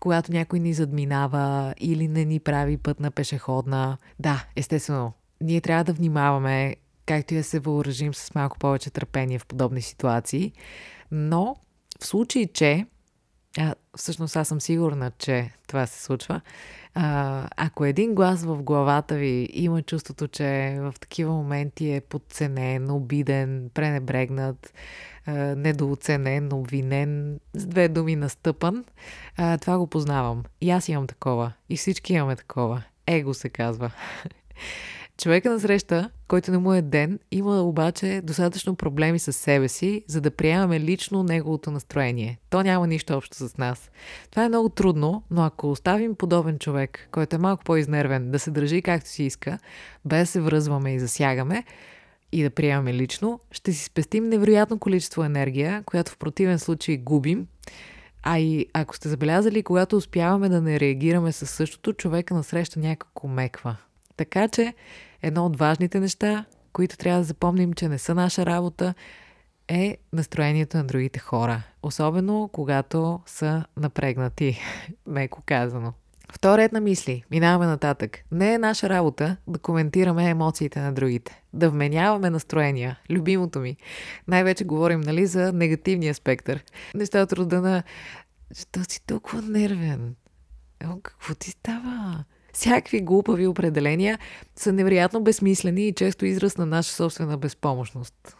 когато 0.00 0.32
някой 0.32 0.60
ни 0.60 0.72
задминава 0.72 1.74
или 1.78 2.08
не 2.08 2.24
ни 2.24 2.40
прави 2.40 2.76
път 2.76 3.00
на 3.00 3.10
пешеходна. 3.10 3.98
Да, 4.18 4.44
естествено, 4.56 5.12
ние 5.40 5.60
трябва 5.60 5.84
да 5.84 5.92
внимаваме 5.92 6.76
както 7.06 7.34
и 7.34 7.36
да 7.36 7.44
се 7.44 7.58
въоръжим 7.58 8.14
с 8.14 8.34
малко 8.34 8.58
повече 8.58 8.90
търпение 8.90 9.38
в 9.38 9.46
подобни 9.46 9.82
ситуации. 9.82 10.52
Но 11.10 11.56
в 12.00 12.06
случай, 12.06 12.46
че 12.46 12.86
а, 13.58 13.74
всъщност 13.96 14.36
аз 14.36 14.48
съм 14.48 14.60
сигурна, 14.60 15.10
че 15.18 15.50
това 15.68 15.86
се 15.86 16.02
случва. 16.02 16.40
А, 16.94 17.48
ако 17.56 17.84
един 17.84 18.14
глас 18.14 18.44
в 18.44 18.62
главата 18.62 19.14
ви 19.14 19.48
има 19.52 19.82
чувството, 19.82 20.28
че 20.28 20.78
в 20.80 20.94
такива 21.00 21.32
моменти 21.32 21.90
е 21.90 22.00
подценен, 22.00 22.90
обиден, 22.90 23.70
пренебрегнат, 23.74 24.72
а, 25.26 25.32
недооценен, 25.32 26.52
обвинен, 26.52 27.40
с 27.54 27.66
две 27.66 27.88
думи 27.88 28.16
настъпан, 28.16 28.84
а, 29.36 29.58
това 29.58 29.78
го 29.78 29.86
познавам. 29.86 30.44
И 30.60 30.70
аз 30.70 30.88
имам 30.88 31.06
такова. 31.06 31.52
И 31.68 31.76
всички 31.76 32.12
имаме 32.12 32.36
такова. 32.36 32.82
Его 33.06 33.34
се 33.34 33.48
казва. 33.48 33.90
Човека 35.22 35.50
на 35.50 35.60
среща, 35.60 36.10
който 36.28 36.50
не 36.50 36.58
му 36.58 36.72
е 36.72 36.82
ден, 36.82 37.18
има 37.30 37.62
обаче 37.62 38.20
достатъчно 38.24 38.74
проблеми 38.74 39.18
с 39.18 39.32
себе 39.32 39.68
си, 39.68 40.04
за 40.08 40.20
да 40.20 40.30
приемаме 40.30 40.80
лично 40.80 41.22
неговото 41.22 41.70
настроение. 41.70 42.38
То 42.50 42.62
няма 42.62 42.86
нищо 42.86 43.14
общо 43.14 43.48
с 43.48 43.56
нас. 43.56 43.90
Това 44.30 44.44
е 44.44 44.48
много 44.48 44.68
трудно, 44.68 45.22
но 45.30 45.42
ако 45.42 45.70
оставим 45.70 46.14
подобен 46.14 46.58
човек, 46.58 47.08
който 47.12 47.36
е 47.36 47.38
малко 47.38 47.64
по-изнервен, 47.64 48.30
да 48.30 48.38
се 48.38 48.50
държи 48.50 48.82
както 48.82 49.08
си 49.08 49.24
иска, 49.24 49.58
без 50.04 50.22
да 50.22 50.26
се 50.26 50.40
връзваме 50.40 50.94
и 50.94 50.98
засягаме, 50.98 51.64
и 52.32 52.42
да 52.42 52.50
приемаме 52.50 52.94
лично, 52.94 53.40
ще 53.50 53.72
си 53.72 53.84
спестим 53.84 54.28
невероятно 54.28 54.78
количество 54.78 55.24
енергия, 55.24 55.82
която 55.86 56.12
в 56.12 56.18
противен 56.18 56.58
случай 56.58 56.96
губим. 56.96 57.46
А 58.22 58.38
и 58.38 58.66
ако 58.72 58.96
сте 58.96 59.08
забелязали, 59.08 59.62
когато 59.62 59.96
успяваме 59.96 60.48
да 60.48 60.60
не 60.60 60.80
реагираме 60.80 61.32
със 61.32 61.50
същото, 61.50 61.92
човека 61.92 62.34
насреща 62.34 62.80
някакво 62.80 63.28
меква. 63.28 63.76
Така 64.16 64.48
че 64.48 64.74
едно 65.22 65.46
от 65.46 65.56
важните 65.56 66.00
неща, 66.00 66.44
които 66.72 66.96
трябва 66.96 67.20
да 67.20 67.24
запомним, 67.24 67.72
че 67.72 67.88
не 67.88 67.98
са 67.98 68.14
наша 68.14 68.46
работа, 68.46 68.94
е 69.68 69.96
настроението 70.12 70.76
на 70.76 70.84
другите 70.84 71.18
хора. 71.18 71.62
Особено 71.82 72.50
когато 72.52 73.20
са 73.26 73.64
напрегнати, 73.76 74.58
меко 75.06 75.42
казано. 75.46 75.92
Вторият 76.32 76.72
на 76.72 76.80
мисли. 76.80 77.24
Минаваме 77.30 77.66
нататък. 77.66 78.18
Не 78.32 78.54
е 78.54 78.58
наша 78.58 78.88
работа 78.88 79.36
да 79.46 79.58
коментираме 79.58 80.30
емоциите 80.30 80.80
на 80.80 80.92
другите. 80.92 81.42
Да 81.52 81.70
вменяваме 81.70 82.30
настроения. 82.30 82.98
Любимото 83.10 83.60
ми. 83.60 83.76
Най-вече 84.28 84.64
говорим, 84.64 85.00
нали, 85.00 85.26
за 85.26 85.52
негативния 85.52 86.14
спектър. 86.14 86.64
Неща 86.94 87.22
от 87.22 87.32
рода 87.32 87.60
на... 87.60 87.82
Що 88.52 88.84
си 88.88 89.06
толкова 89.06 89.42
нервен? 89.42 90.14
О, 90.84 91.00
какво 91.02 91.34
ти 91.34 91.50
става? 91.50 92.24
Всякакви 92.52 93.00
глупави 93.00 93.46
определения 93.46 94.18
са 94.56 94.72
невероятно 94.72 95.20
безсмислени 95.20 95.88
и 95.88 95.92
често 95.92 96.26
израз 96.26 96.58
на 96.58 96.66
наша 96.66 96.92
собствена 96.92 97.38
безпомощност. 97.38 98.36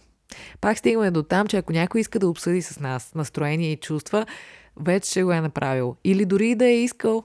Пак 0.60 0.78
стигаме 0.78 1.10
до 1.10 1.22
там, 1.22 1.46
че 1.46 1.56
ако 1.56 1.72
някой 1.72 2.00
иска 2.00 2.18
да 2.18 2.28
обсъди 2.28 2.62
с 2.62 2.80
нас 2.80 3.14
настроение 3.14 3.72
и 3.72 3.76
чувства, 3.76 4.26
вече 4.80 5.22
го 5.22 5.32
е 5.32 5.40
направил. 5.40 5.96
Или 6.04 6.24
дори 6.24 6.54
да 6.54 6.66
е 6.66 6.82
искал, 6.82 7.24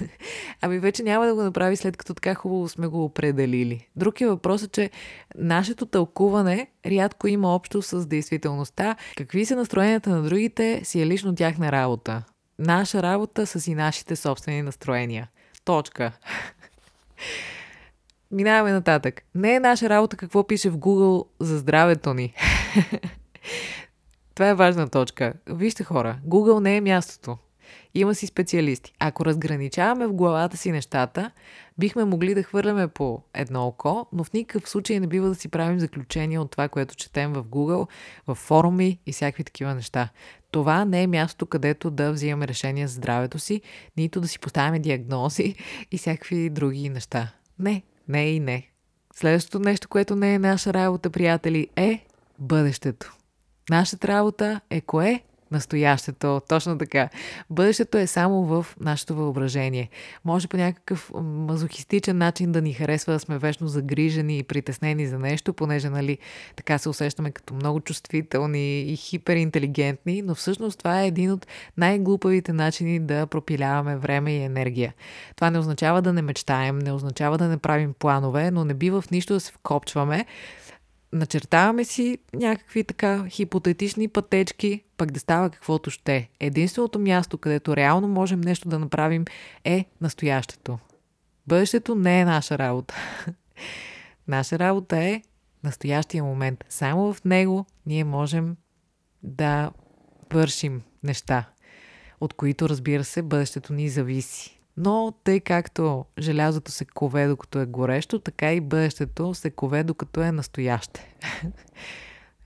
ами 0.60 0.78
вече 0.78 1.02
няма 1.02 1.26
да 1.26 1.34
го 1.34 1.42
направи 1.42 1.76
след 1.76 1.96
като 1.96 2.14
така 2.14 2.34
хубаво 2.34 2.68
сме 2.68 2.86
го 2.86 3.04
определили. 3.04 3.88
Друг 3.96 4.20
е 4.20 4.26
въпросът, 4.26 4.72
че 4.72 4.90
нашето 5.38 5.86
тълкуване 5.86 6.70
рядко 6.86 7.28
има 7.28 7.54
общо 7.54 7.82
с 7.82 8.06
действителността. 8.06 8.96
Какви 9.16 9.46
са 9.46 9.56
настроенията 9.56 10.10
на 10.10 10.22
другите 10.22 10.80
си 10.84 11.00
е 11.00 11.06
лично 11.06 11.34
тяхна 11.34 11.72
работа. 11.72 12.22
Наша 12.58 13.02
работа 13.02 13.46
са 13.46 13.60
си 13.60 13.74
нашите 13.74 14.16
собствени 14.16 14.62
настроения. 14.62 15.28
Точка. 15.66 16.12
Минаваме 18.30 18.72
нататък. 18.72 19.22
Не 19.34 19.54
е 19.54 19.60
наша 19.60 19.88
работа 19.88 20.16
какво 20.16 20.46
пише 20.46 20.70
в 20.70 20.78
Google 20.78 21.26
за 21.40 21.58
здравето 21.58 22.14
ни. 22.14 22.34
Това 24.34 24.48
е 24.48 24.54
важна 24.54 24.88
точка. 24.88 25.32
Вижте 25.46 25.84
хора, 25.84 26.18
Google 26.26 26.60
не 26.60 26.76
е 26.76 26.80
мястото. 26.80 27.38
Има 27.94 28.14
си 28.14 28.26
специалисти. 28.26 28.92
Ако 28.98 29.24
разграничаваме 29.24 30.06
в 30.06 30.12
главата 30.12 30.56
си 30.56 30.72
нещата, 30.72 31.30
бихме 31.78 32.04
могли 32.04 32.34
да 32.34 32.42
хвърляме 32.42 32.88
по 32.88 33.22
едно 33.34 33.66
око, 33.66 34.06
но 34.12 34.24
в 34.24 34.32
никакъв 34.32 34.68
случай 34.68 35.00
не 35.00 35.06
бива 35.06 35.28
да 35.28 35.34
си 35.34 35.48
правим 35.48 35.80
заключение 35.80 36.38
от 36.38 36.50
това, 36.50 36.68
което 36.68 36.94
четем 36.94 37.32
в 37.32 37.44
Google, 37.44 37.88
в 38.26 38.34
форуми 38.34 38.98
и 39.06 39.12
всякакви 39.12 39.44
такива 39.44 39.74
неща. 39.74 40.08
Това 40.50 40.84
не 40.84 41.02
е 41.02 41.06
място, 41.06 41.46
където 41.46 41.90
да 41.90 42.12
взимаме 42.12 42.48
решения 42.48 42.88
за 42.88 42.94
здравето 42.94 43.38
си, 43.38 43.60
нито 43.96 44.20
да 44.20 44.28
си 44.28 44.38
поставяме 44.38 44.78
диагнози 44.78 45.54
и 45.90 45.98
всякакви 45.98 46.50
други 46.50 46.88
неща. 46.88 47.32
Не, 47.58 47.82
не 48.08 48.30
и 48.30 48.40
не. 48.40 48.70
Следващото 49.14 49.58
нещо, 49.58 49.88
което 49.88 50.16
не 50.16 50.34
е 50.34 50.38
наша 50.38 50.74
работа, 50.74 51.10
приятели, 51.10 51.68
е 51.76 52.06
бъдещето. 52.38 53.16
Нашата 53.70 54.08
работа 54.08 54.60
е 54.70 54.80
кое? 54.80 55.22
Настоящето, 55.50 56.40
точно 56.48 56.78
така. 56.78 57.08
Бъдещето 57.50 57.98
е 57.98 58.06
само 58.06 58.44
в 58.44 58.66
нашето 58.80 59.14
въображение. 59.14 59.88
Може 60.24 60.48
по 60.48 60.56
някакъв 60.56 61.12
мазохистичен 61.22 62.18
начин 62.18 62.52
да 62.52 62.62
ни 62.62 62.72
харесва 62.72 63.12
да 63.12 63.20
сме 63.20 63.38
вечно 63.38 63.68
загрижени 63.68 64.38
и 64.38 64.42
притеснени 64.42 65.06
за 65.06 65.18
нещо, 65.18 65.52
понеже 65.52 65.90
нали, 65.90 66.18
така 66.56 66.78
се 66.78 66.88
усещаме 66.88 67.30
като 67.30 67.54
много 67.54 67.80
чувствителни 67.80 68.80
и 68.80 68.96
хиперинтелигентни, 68.96 70.22
но 70.22 70.34
всъщност 70.34 70.78
това 70.78 71.02
е 71.02 71.06
един 71.06 71.32
от 71.32 71.46
най-глупавите 71.76 72.52
начини 72.52 73.00
да 73.00 73.26
пропиляваме 73.26 73.96
време 73.96 74.32
и 74.32 74.42
енергия. 74.42 74.94
Това 75.36 75.50
не 75.50 75.58
означава 75.58 76.02
да 76.02 76.12
не 76.12 76.22
мечтаем, 76.22 76.78
не 76.78 76.92
означава 76.92 77.38
да 77.38 77.48
не 77.48 77.56
правим 77.56 77.94
планове, 77.98 78.50
но 78.50 78.64
не 78.64 78.74
бива 78.74 79.00
в 79.00 79.10
нищо 79.10 79.34
да 79.34 79.40
се 79.40 79.52
вкопчваме, 79.52 80.26
начертаваме 81.12 81.84
си 81.84 82.18
някакви 82.34 82.84
така 82.84 83.26
хипотетични 83.28 84.08
пътечки, 84.08 84.82
пък 84.96 85.10
да 85.10 85.20
става 85.20 85.50
каквото 85.50 85.90
ще. 85.90 86.30
Единственото 86.40 86.98
място, 86.98 87.38
където 87.38 87.76
реално 87.76 88.08
можем 88.08 88.40
нещо 88.40 88.68
да 88.68 88.78
направим 88.78 89.24
е 89.64 89.84
настоящето. 90.00 90.78
Бъдещето 91.46 91.94
не 91.94 92.20
е 92.20 92.24
наша 92.24 92.58
работа. 92.58 92.94
наша 94.28 94.58
работа 94.58 94.98
е 95.04 95.22
настоящия 95.64 96.24
момент. 96.24 96.64
Само 96.68 97.12
в 97.12 97.24
него 97.24 97.66
ние 97.86 98.04
можем 98.04 98.56
да 99.22 99.70
вършим 100.32 100.82
неща. 101.02 101.44
от 102.20 102.34
които, 102.34 102.68
разбира 102.68 103.04
се, 103.04 103.22
бъдещето 103.22 103.72
ни 103.72 103.88
зависи. 103.88 104.55
Но 104.76 105.12
тъй 105.24 105.40
както 105.40 106.04
желязото 106.18 106.70
се 106.70 106.84
кове 106.84 107.26
докато 107.26 107.60
е 107.60 107.66
горещо, 107.66 108.18
така 108.18 108.52
и 108.52 108.60
бъдещето 108.60 109.34
се 109.34 109.50
кове 109.50 109.84
докато 109.84 110.22
е 110.22 110.32
настояще. 110.32 111.14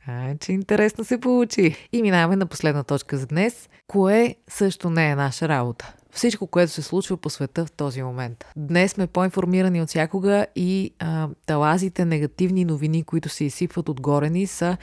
А, 0.06 0.36
че 0.36 0.52
интересно 0.52 1.04
се 1.04 1.20
получи. 1.20 1.88
И 1.92 2.02
минаваме 2.02 2.36
на 2.36 2.46
последна 2.46 2.84
точка 2.84 3.16
за 3.16 3.26
днес. 3.26 3.68
Кое 3.86 4.36
също 4.48 4.90
не 4.90 5.10
е 5.10 5.14
наша 5.14 5.48
работа? 5.48 5.94
Всичко, 6.10 6.46
което 6.46 6.72
се 6.72 6.82
случва 6.82 7.16
по 7.16 7.30
света 7.30 7.66
в 7.66 7.72
този 7.72 8.02
момент. 8.02 8.44
Днес 8.56 8.92
сме 8.92 9.06
по-информирани 9.06 9.82
от 9.82 9.88
всякога 9.88 10.46
и 10.56 10.94
а, 10.98 11.28
талазите 11.46 12.04
негативни 12.04 12.64
новини, 12.64 13.04
които 13.04 13.28
се 13.28 13.44
изсипват 13.44 13.88
отгоре 13.88 14.30
ни, 14.30 14.46
са 14.46 14.76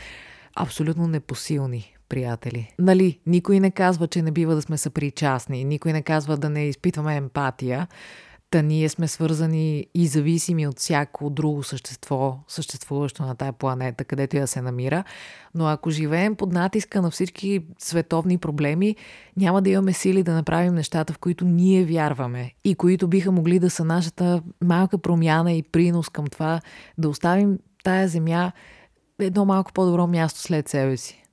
абсолютно 0.55 1.07
непосилни 1.07 1.96
приятели. 2.09 2.73
Нали, 2.79 3.19
никой 3.25 3.59
не 3.59 3.71
казва, 3.71 4.07
че 4.07 4.21
не 4.21 4.31
бива 4.31 4.55
да 4.55 4.61
сме 4.61 4.77
съпричастни, 4.77 5.63
никой 5.63 5.93
не 5.93 6.01
казва 6.01 6.37
да 6.37 6.49
не 6.49 6.67
изпитваме 6.67 7.15
емпатия, 7.15 7.87
Та 8.49 8.61
ние 8.61 8.89
сме 8.89 9.07
свързани 9.07 9.87
и 9.93 10.07
зависими 10.07 10.67
от 10.67 10.79
всяко 10.79 11.29
друго 11.29 11.63
същество, 11.63 12.39
съществуващо 12.47 13.23
на 13.23 13.35
тая 13.35 13.53
планета, 13.53 14.05
където 14.05 14.37
я 14.37 14.47
се 14.47 14.61
намира. 14.61 15.03
Но 15.55 15.67
ако 15.67 15.89
живеем 15.89 16.35
под 16.35 16.53
натиска 16.53 17.01
на 17.01 17.11
всички 17.11 17.65
световни 17.79 18.37
проблеми, 18.37 18.95
няма 19.37 19.61
да 19.61 19.69
имаме 19.69 19.93
сили 19.93 20.23
да 20.23 20.33
направим 20.33 20.73
нещата, 20.73 21.13
в 21.13 21.17
които 21.17 21.45
ние 21.45 21.85
вярваме 21.85 22.51
и 22.63 22.75
които 22.75 23.07
биха 23.07 23.31
могли 23.31 23.59
да 23.59 23.69
са 23.69 23.85
нашата 23.85 24.41
малка 24.63 24.97
промяна 24.97 25.53
и 25.53 25.63
принос 25.63 26.09
към 26.09 26.27
това 26.27 26.61
да 26.97 27.09
оставим 27.09 27.59
тая 27.83 28.07
земя 28.07 28.51
едно 29.19 29.45
малко 29.45 29.73
по-добро 29.73 30.07
място 30.07 30.39
след 30.39 30.69
себе 30.69 30.97
си. 30.97 31.26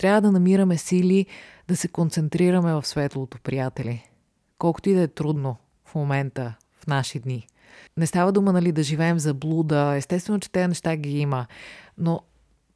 Трябва 0.00 0.20
да 0.20 0.32
намираме 0.32 0.78
сили 0.78 1.26
да 1.68 1.76
се 1.76 1.88
концентрираме 1.88 2.74
в 2.74 2.86
светлото, 2.86 3.38
приятели. 3.38 4.10
Колкото 4.58 4.88
и 4.88 4.94
да 4.94 5.00
е 5.00 5.08
трудно 5.08 5.56
в 5.84 5.94
момента, 5.94 6.54
в 6.80 6.86
наши 6.86 7.20
дни. 7.20 7.46
Не 7.96 8.06
става 8.06 8.32
дума, 8.32 8.52
нали, 8.52 8.72
да 8.72 8.82
живеем 8.82 9.18
за 9.18 9.34
блуда. 9.34 9.94
Естествено, 9.96 10.40
че 10.40 10.50
тези 10.50 10.68
неща 10.68 10.96
ги 10.96 11.18
има. 11.18 11.46
Но 11.98 12.20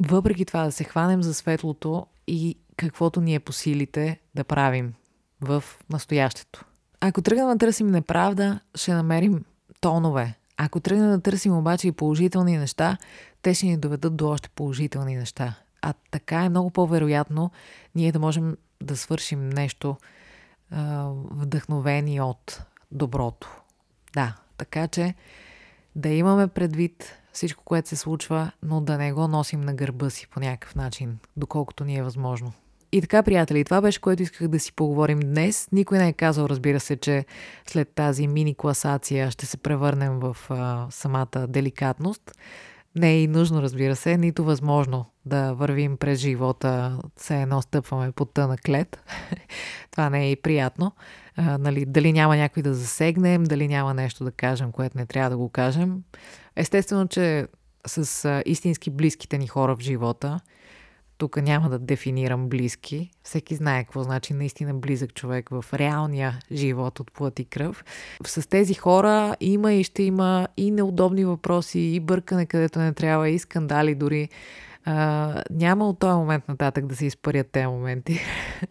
въпреки 0.07 0.45
това 0.45 0.65
да 0.65 0.73
се 0.73 0.85
хванем 0.85 1.23
за 1.23 1.35
светлото 1.35 2.07
и 2.27 2.59
каквото 2.77 3.21
ни 3.21 3.35
е 3.35 3.41
по 3.41 3.53
силите 3.53 4.21
да 4.35 4.45
правим 4.45 4.95
в 5.41 5.65
настоящето. 5.91 6.65
Ако 7.01 7.23
тръгнем 7.23 7.49
да 7.49 7.59
търсим 7.59 7.87
неправда, 7.87 8.61
ще 8.75 8.95
намерим 8.95 9.45
тонове. 9.81 10.35
Ако 10.57 10.81
тръгнем 10.81 11.11
да 11.11 11.21
търсим 11.21 11.57
обаче 11.57 11.89
и 11.89 11.93
положителни 11.93 12.59
неща, 12.59 12.97
те 13.43 13.55
ще 13.55 13.67
ни 13.67 13.77
доведат 13.77 14.17
до 14.17 14.29
още 14.29 14.49
положителни 14.49 15.17
неща. 15.17 15.64
А 15.87 15.95
така 16.11 16.45
е 16.45 16.49
много 16.49 16.71
по-вероятно 16.71 17.51
ние 17.95 18.13
да 18.13 18.19
можем 18.19 18.57
да 18.83 18.97
свършим 18.97 19.49
нещо 19.49 19.97
а, 20.71 21.11
вдъхновени 21.31 22.21
от 22.21 22.63
доброто. 22.93 23.61
Да, 24.15 24.37
така 24.57 24.89
че 24.89 25.15
да 25.97 26.09
имаме 26.09 26.49
предвид 26.49 27.19
всичко, 27.33 27.65
което 27.65 27.89
се 27.89 27.97
случва, 27.97 28.51
но 28.63 28.81
да 28.81 28.99
не 28.99 29.13
го 29.13 29.29
носим 29.29 29.61
на 29.61 29.75
гърба 29.75 30.11
си 30.11 30.29
по 30.29 30.41
някакъв 30.41 30.75
начин, 30.75 31.19
доколкото 31.37 31.85
ни 31.85 31.97
е 31.97 32.03
възможно. 32.03 32.53
И 32.93 33.01
така, 33.01 33.23
приятели, 33.23 33.65
това 33.65 33.81
беше, 33.81 34.01
което 34.01 34.23
исках 34.23 34.49
да 34.49 34.61
си 34.61 34.73
поговорим 34.73 35.21
днес. 35.21 35.69
Никой 35.73 35.99
не 35.99 36.09
е 36.09 36.13
казал, 36.13 36.47
разбира 36.47 36.81
се, 36.81 36.97
че 36.97 37.25
след 37.67 37.89
тази 37.89 38.27
мини 38.27 38.55
класация 38.55 39.31
ще 39.31 39.47
се 39.47 39.57
превърнем 39.57 40.19
в 40.19 40.37
а, 40.51 40.87
самата 40.91 41.47
деликатност. 41.49 42.33
Не 42.97 43.13
е 43.13 43.23
и 43.23 43.27
нужно, 43.27 43.63
разбира 43.63 43.97
се, 43.97 44.19
нито 44.19 44.45
възможно 44.45 45.07
да 45.27 45.53
вървим 45.53 45.97
през 45.97 46.19
живота, 46.19 46.99
все 47.17 47.43
едно 47.43 47.63
стъпваме 47.63 48.13
под 48.13 48.35
тъна 48.35 48.59
клет. 48.59 49.03
Това 49.91 50.11
не 50.11 50.25
е 50.25 50.31
и 50.31 50.37
приятно. 50.37 50.93
А, 51.37 51.59
нали, 51.59 51.85
дали 51.85 52.13
няма 52.13 52.37
някой 52.37 52.63
да 52.63 52.75
засегнем, 52.75 53.45
дали 53.45 53.69
няма 53.69 53.95
нещо 53.95 54.25
да 54.25 54.33
кажем, 54.33 54.73
което 54.73 54.99
не 54.99 55.07
трябва 55.07 55.31
да 55.31 55.37
го 55.37 55.49
кажем. 55.49 56.03
Естествено, 56.57 57.09
че 57.09 57.49
с 57.87 58.25
а, 58.25 58.43
истински 58.47 58.91
близките 58.91 59.39
ни 59.39 59.47
хора 59.47 59.77
в 59.77 59.81
живота, 59.81 60.41
тук 61.19 61.37
няма 61.37 61.71
да 61.71 61.79
дефинирам 61.79 62.49
близки. 62.49 63.11
Всеки 63.23 63.55
знае 63.55 63.85
какво 63.85 64.03
значи 64.03 64.35
наистина 64.35 64.75
близък 64.75 65.15
човек 65.15 65.49
в 65.49 65.65
реалния 65.75 66.39
живот 66.53 67.01
от 67.01 67.13
плът 67.13 67.39
и 67.39 67.45
кръв. 67.45 67.85
С 68.27 68.49
тези 68.49 68.75
хора 68.75 69.37
има 69.41 69.73
и 69.73 69.85
ще 69.85 70.03
има 70.03 70.49
и 70.57 70.71
неудобни 70.71 71.25
въпроси, 71.25 71.81
и 71.81 72.01
бъркане 72.01 72.47
където 72.47 72.79
не 72.79 72.93
трябва, 72.93 73.29
и 73.29 73.39
скандали 73.39 73.95
дори. 73.95 74.29
А, 74.87 75.43
няма 75.51 75.89
от 75.89 75.99
този 75.99 76.17
момент 76.17 76.49
нататък 76.49 76.87
да 76.87 76.97
се 76.97 77.07
изпарят 77.07 77.51
тези 77.51 77.67
моменти. 77.67 78.21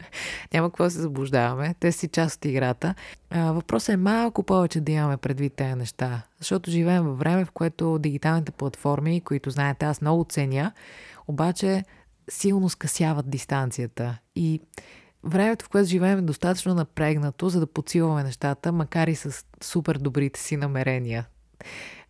няма 0.52 0.68
какво 0.68 0.90
се 0.90 1.00
заблуждаваме. 1.00 1.74
Те 1.80 1.92
си 1.92 2.08
част 2.08 2.36
от 2.36 2.44
играта. 2.44 2.94
А, 3.30 3.52
въпросът 3.52 3.92
е 3.92 3.96
малко 3.96 4.42
повече 4.42 4.80
да 4.80 4.92
имаме 4.92 5.16
предвид 5.16 5.52
тези 5.54 5.74
неща. 5.74 6.22
Защото 6.38 6.70
живеем 6.70 7.04
във 7.04 7.18
време, 7.18 7.44
в 7.44 7.50
което 7.50 7.98
дигиталните 7.98 8.52
платформи, 8.52 9.20
които 9.20 9.50
знаете, 9.50 9.86
аз 9.86 10.00
много 10.00 10.24
ценя, 10.28 10.72
обаче 11.28 11.84
силно 12.30 12.68
скъсяват 12.68 13.30
дистанцията. 13.30 14.18
И 14.36 14.60
времето, 15.24 15.64
в 15.64 15.68
което 15.68 15.88
живеем 15.88 16.18
е 16.18 16.22
достатъчно 16.22 16.74
напрегнато, 16.74 17.48
за 17.48 17.60
да 17.60 17.66
подсилваме 17.66 18.22
нещата, 18.22 18.72
макар 18.72 19.08
и 19.08 19.14
с 19.14 19.44
супер 19.62 19.98
добрите 19.98 20.40
си 20.40 20.56
намерения. 20.56 21.26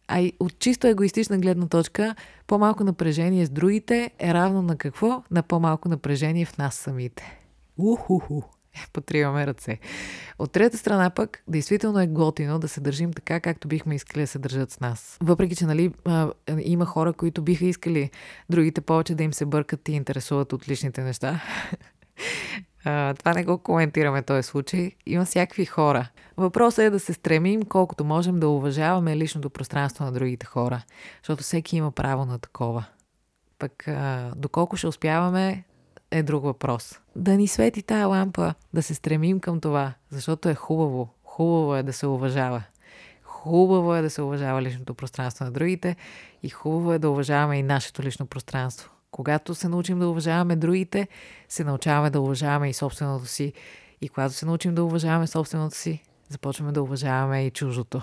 А 0.08 0.20
и 0.20 0.32
от 0.40 0.58
чисто 0.58 0.86
егоистична 0.86 1.38
гледна 1.38 1.66
точка, 1.66 2.14
по-малко 2.46 2.84
напрежение 2.84 3.46
с 3.46 3.50
другите 3.50 4.10
е 4.18 4.34
равно 4.34 4.62
на 4.62 4.76
какво? 4.76 5.22
На 5.30 5.42
по-малко 5.42 5.88
напрежение 5.88 6.44
в 6.44 6.58
нас 6.58 6.74
самите. 6.74 7.40
Ухуху. 7.78 8.42
Потриваме 8.92 9.46
ръце. 9.46 9.78
От 10.38 10.52
трета 10.52 10.78
страна 10.78 11.10
пък, 11.10 11.42
действително 11.48 12.00
е 12.00 12.06
готино 12.06 12.58
да 12.58 12.68
се 12.68 12.80
държим 12.80 13.12
така, 13.12 13.40
както 13.40 13.68
бихме 13.68 13.94
искали 13.94 14.22
да 14.22 14.26
се 14.26 14.38
държат 14.38 14.70
с 14.70 14.80
нас. 14.80 15.18
Въпреки, 15.22 15.56
че 15.56 15.66
нали, 15.66 15.92
има 16.58 16.86
хора, 16.86 17.12
които 17.12 17.42
биха 17.42 17.64
искали 17.64 18.10
другите 18.50 18.80
повече 18.80 19.14
да 19.14 19.22
им 19.22 19.32
се 19.32 19.46
бъркат 19.46 19.88
и 19.88 19.92
интересуват 19.92 20.52
от 20.52 20.68
личните 20.68 21.02
неща. 21.02 21.42
Това 23.18 23.34
не 23.34 23.44
го 23.44 23.58
коментираме 23.58 24.22
този 24.22 24.42
случай. 24.42 24.92
Има 25.06 25.24
всякакви 25.24 25.64
хора. 25.64 26.08
Въпросът 26.36 26.78
е 26.78 26.90
да 26.90 27.00
се 27.00 27.12
стремим 27.12 27.62
колкото 27.62 28.04
можем 28.04 28.40
да 28.40 28.48
уважаваме 28.48 29.16
личното 29.16 29.50
пространство 29.50 30.04
на 30.04 30.12
другите 30.12 30.46
хора, 30.46 30.82
защото 31.22 31.42
всеки 31.42 31.76
има 31.76 31.92
право 31.92 32.24
на 32.24 32.38
такова. 32.38 32.84
Пък 33.58 33.88
доколко 34.36 34.76
ще 34.76 34.86
успяваме 34.86 35.64
е 36.14 36.22
друг 36.22 36.44
въпрос. 36.44 37.00
Да 37.16 37.36
ни 37.36 37.48
свети 37.48 37.82
тая 37.82 38.06
лампа, 38.06 38.54
да 38.74 38.82
се 38.82 38.94
стремим 38.94 39.40
към 39.40 39.60
това, 39.60 39.92
защото 40.10 40.48
е 40.48 40.54
хубаво. 40.54 41.08
Хубаво 41.24 41.76
е 41.76 41.82
да 41.82 41.92
се 41.92 42.06
уважава. 42.06 42.62
Хубаво 43.22 43.94
е 43.94 44.02
да 44.02 44.10
се 44.10 44.22
уважава 44.22 44.62
личното 44.62 44.94
пространство 44.94 45.44
на 45.44 45.50
другите 45.50 45.96
и 46.42 46.48
хубаво 46.48 46.92
е 46.92 46.98
да 46.98 47.10
уважаваме 47.10 47.58
и 47.58 47.62
нашето 47.62 48.02
лично 48.02 48.26
пространство. 48.26 48.90
Когато 49.10 49.54
се 49.54 49.68
научим 49.68 49.98
да 49.98 50.08
уважаваме 50.08 50.56
другите, 50.56 51.08
се 51.48 51.64
научаваме 51.64 52.10
да 52.10 52.20
уважаваме 52.20 52.70
и 52.70 52.74
собственото 52.74 53.26
си. 53.26 53.52
И 54.00 54.08
когато 54.08 54.34
се 54.34 54.46
научим 54.46 54.74
да 54.74 54.84
уважаваме 54.84 55.26
собственото 55.26 55.76
си, 55.76 56.02
започваме 56.28 56.72
да 56.72 56.82
уважаваме 56.82 57.46
и 57.46 57.50
чужото. 57.50 58.02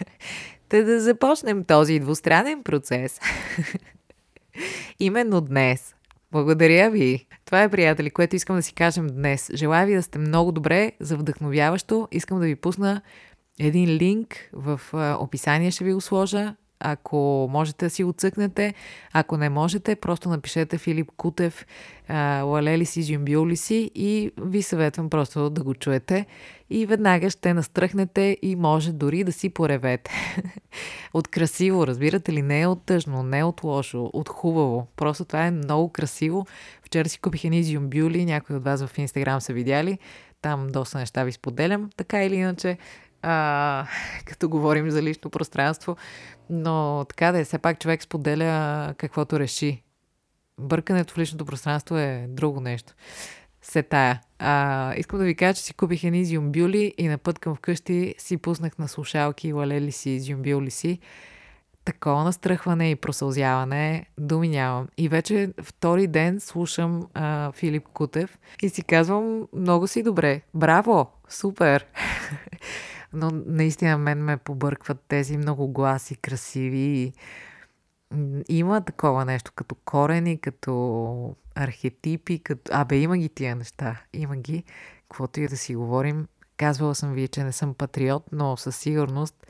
Те 0.68 0.82
да 0.82 1.00
започнем 1.00 1.64
този 1.64 1.98
двустранен 1.98 2.62
процес. 2.62 3.20
Именно 5.00 5.40
днес. 5.40 5.94
Благодаря 6.32 6.90
ви. 6.90 7.26
Това 7.44 7.62
е, 7.62 7.68
приятели, 7.68 8.10
което 8.10 8.36
искам 8.36 8.56
да 8.56 8.62
си 8.62 8.74
кажем 8.74 9.06
днес. 9.06 9.50
Желая 9.54 9.86
ви 9.86 9.94
да 9.94 10.02
сте 10.02 10.18
много 10.18 10.52
добре, 10.52 10.92
за 11.00 11.16
вдъхновяващо. 11.16 12.08
Искам 12.12 12.40
да 12.40 12.46
ви 12.46 12.56
пусна 12.56 13.02
един 13.58 13.88
линк 13.88 14.50
в 14.52 14.80
описание, 15.20 15.70
ще 15.70 15.84
ви 15.84 15.92
го 15.92 16.00
сложа 16.00 16.54
ако 16.80 17.48
можете 17.50 17.86
да 17.86 17.90
си 17.90 18.04
го 18.04 18.12
цъкнете, 18.12 18.74
ако 19.12 19.36
не 19.36 19.48
можете, 19.48 19.96
просто 19.96 20.28
напишете 20.28 20.78
Филип 20.78 21.10
Кутев, 21.16 21.66
лалели 22.42 22.86
си, 22.86 23.02
жимбюли 23.02 23.56
си 23.56 23.90
и 23.94 24.30
ви 24.42 24.62
съветвам 24.62 25.10
просто 25.10 25.50
да 25.50 25.62
го 25.62 25.74
чуете 25.74 26.26
и 26.70 26.86
веднага 26.86 27.30
ще 27.30 27.54
настръхнете 27.54 28.38
и 28.42 28.56
може 28.56 28.92
дори 28.92 29.24
да 29.24 29.32
си 29.32 29.48
поревете. 29.48 30.10
от 31.14 31.28
красиво, 31.28 31.86
разбирате 31.86 32.32
ли? 32.32 32.42
Не 32.42 32.60
е 32.60 32.66
от 32.66 32.86
тъжно, 32.86 33.22
не 33.22 33.38
е 33.38 33.44
от 33.44 33.64
лошо, 33.64 34.10
от 34.12 34.28
хубаво. 34.28 34.86
Просто 34.96 35.24
това 35.24 35.46
е 35.46 35.50
много 35.50 35.88
красиво. 35.88 36.46
Вчера 36.82 37.08
си 37.08 37.18
купих 37.18 37.44
едни 37.44 37.62
жимбюли, 37.62 38.24
някои 38.24 38.56
от 38.56 38.64
вас 38.64 38.86
в 38.86 38.98
Инстаграм 38.98 39.40
са 39.40 39.52
видяли. 39.52 39.98
Там 40.42 40.66
доста 40.66 40.98
неща 40.98 41.24
ви 41.24 41.32
споделям. 41.32 41.90
Така 41.96 42.24
или 42.24 42.34
иначе, 42.34 42.78
а, 43.24 43.86
като 44.24 44.48
говорим 44.48 44.90
за 44.90 45.02
лично 45.02 45.30
пространство. 45.30 45.96
Но 46.50 47.06
така 47.08 47.32
да 47.32 47.38
е, 47.38 47.44
все 47.44 47.58
пак 47.58 47.80
човек 47.80 48.02
споделя 48.02 48.94
каквото 48.98 49.40
реши. 49.40 49.82
Бъркането 50.58 51.14
в 51.14 51.18
личното 51.18 51.44
пространство 51.44 51.96
е 51.96 52.26
друго 52.28 52.60
нещо. 52.60 52.94
Се 53.62 53.82
тая. 53.82 54.20
А, 54.38 54.94
искам 54.96 55.18
да 55.18 55.24
ви 55.24 55.34
кажа, 55.34 55.54
че 55.54 55.62
си 55.62 55.74
купих 55.74 56.04
едни 56.04 56.24
зюмбюли 56.24 56.94
и 56.98 57.08
на 57.08 57.18
път 57.18 57.38
към 57.38 57.54
вкъщи 57.54 58.14
си 58.18 58.36
пуснах 58.36 58.78
на 58.78 58.88
слушалки, 58.88 59.52
лалели 59.52 59.92
си 59.92 60.20
зюмбюли 60.20 60.70
си. 60.70 60.98
такова 61.84 62.24
настръхване 62.24 62.90
и 62.90 62.96
просълзяване, 62.96 64.06
думи 64.18 64.48
нямам. 64.48 64.88
И 64.98 65.08
вече 65.08 65.52
втори 65.62 66.06
ден 66.06 66.40
слушам 66.40 67.06
а, 67.14 67.52
Филип 67.52 67.88
Кутев 67.88 68.38
и 68.62 68.68
си 68.68 68.82
казвам, 68.82 69.48
много 69.52 69.86
си 69.86 70.02
добре, 70.02 70.40
браво, 70.54 71.10
супер. 71.28 71.86
Но 73.14 73.30
наистина 73.46 73.98
мен 73.98 74.24
ме 74.24 74.36
побъркват 74.36 75.04
тези 75.08 75.36
много 75.36 75.68
гласи, 75.68 76.16
красиви. 76.16 77.12
Има 78.48 78.80
такова 78.80 79.24
нещо, 79.24 79.52
като 79.54 79.74
корени, 79.74 80.40
като 80.40 81.36
архетипи, 81.54 82.38
като... 82.38 82.72
Абе, 82.74 82.96
има 82.96 83.18
ги 83.18 83.28
тия 83.28 83.56
неща. 83.56 84.02
Има 84.12 84.36
ги. 84.36 84.64
Каквото 85.02 85.40
и 85.40 85.48
да 85.48 85.56
си 85.56 85.74
говорим. 85.74 86.26
Казвала 86.56 86.94
съм 86.94 87.12
ви, 87.12 87.28
че 87.28 87.44
не 87.44 87.52
съм 87.52 87.74
патриот, 87.74 88.24
но 88.32 88.56
със 88.56 88.76
сигурност 88.76 89.46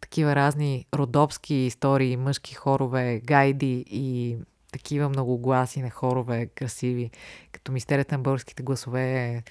такива 0.00 0.36
разни 0.36 0.86
родопски 0.94 1.54
истории, 1.54 2.16
мъжки 2.16 2.54
хорове, 2.54 3.20
гайди 3.24 3.84
и 3.90 4.36
такива 4.72 5.08
много 5.08 5.38
гласи 5.38 5.82
на 5.82 5.90
хорове, 5.90 6.46
красиви, 6.46 7.10
като 7.52 7.72
мистерията 7.72 8.14
на 8.14 8.22
българските 8.22 8.62
гласове, 8.62 9.42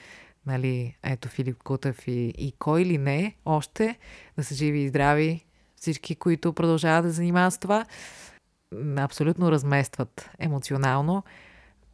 нали, 0.46 0.98
ето 1.04 1.30
Филип 1.30 1.64
Кутев 1.64 2.08
и, 2.08 2.34
и 2.38 2.54
кой 2.60 2.86
ли 2.86 2.98
не, 2.98 3.36
още 3.46 3.98
да 4.38 4.44
са 4.44 4.56
живи 4.56 4.80
и 4.80 4.90
здрави 4.90 5.46
всички, 5.76 6.16
които 6.16 6.54
продължават 6.54 7.06
да 7.06 7.12
занимават 7.12 7.54
с 7.54 7.58
това, 7.58 7.86
абсолютно 8.98 9.52
разместват 9.52 10.30
емоционално 10.40 11.24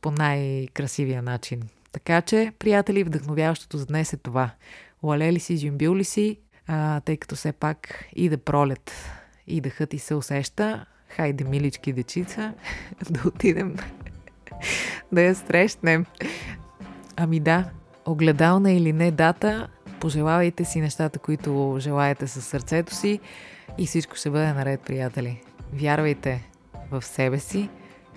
по 0.02 0.12
най-красивия 0.12 1.22
начин. 1.22 1.62
Така 1.92 2.22
че, 2.22 2.52
приятели, 2.60 3.04
вдъхновяващото 3.04 3.78
за 3.78 3.86
днес 3.86 4.14
е 4.14 4.18
това. 4.18 4.52
Уалели 5.02 5.40
си, 5.40 5.58
жимбил 5.58 5.96
ли 5.96 6.04
си, 6.04 6.40
а, 6.68 7.00
тъй 7.00 7.18
като 7.18 7.36
все 7.36 7.52
пак 7.52 8.06
и 8.16 8.30
да 8.30 8.38
пролет 8.38 8.92
и 9.48 9.62
дъхът 9.62 9.90
ти 9.90 10.00
се 10.00 10.16
усеща. 10.16 10.86
Хайде, 11.08 11.44
милички 11.44 11.94
дечица, 11.94 12.54
да 13.10 13.28
отидем 13.28 13.76
да 15.12 15.22
я 15.22 15.36
срещнем. 15.36 16.06
Ами 17.16 17.40
да, 17.40 17.70
огледална 18.06 18.72
или 18.72 18.94
не 18.94 19.12
дата, 19.12 19.68
пожелавайте 20.00 20.66
си 20.66 20.82
нещата, 20.82 21.20
които 21.20 21.78
желаете 21.80 22.28
със 22.28 22.46
сърцето 22.46 22.96
си 22.96 23.20
и 23.78 23.86
всичко 23.86 24.16
ще 24.16 24.30
бъде 24.30 24.54
наред, 24.54 24.82
приятели. 24.82 25.42
Вярвайте 25.74 26.50
в 26.92 27.02
себе 27.06 27.40
си 27.40 27.70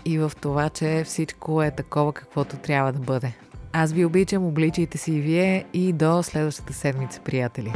и 0.05 0.19
в 0.19 0.33
това, 0.41 0.71
че 0.71 1.03
всичко 1.05 1.63
е 1.63 1.71
такова, 1.71 2.13
каквото 2.13 2.57
трябва 2.57 2.93
да 2.93 2.99
бъде. 2.99 3.33
Аз 3.73 3.93
ви 3.93 4.05
обичам, 4.05 4.47
обличайте 4.47 4.99
си 4.99 5.13
и 5.13 5.21
вие 5.21 5.65
и 5.73 5.93
до 5.93 6.23
следващата 6.23 6.73
седмица, 6.73 7.21
приятели. 7.21 7.73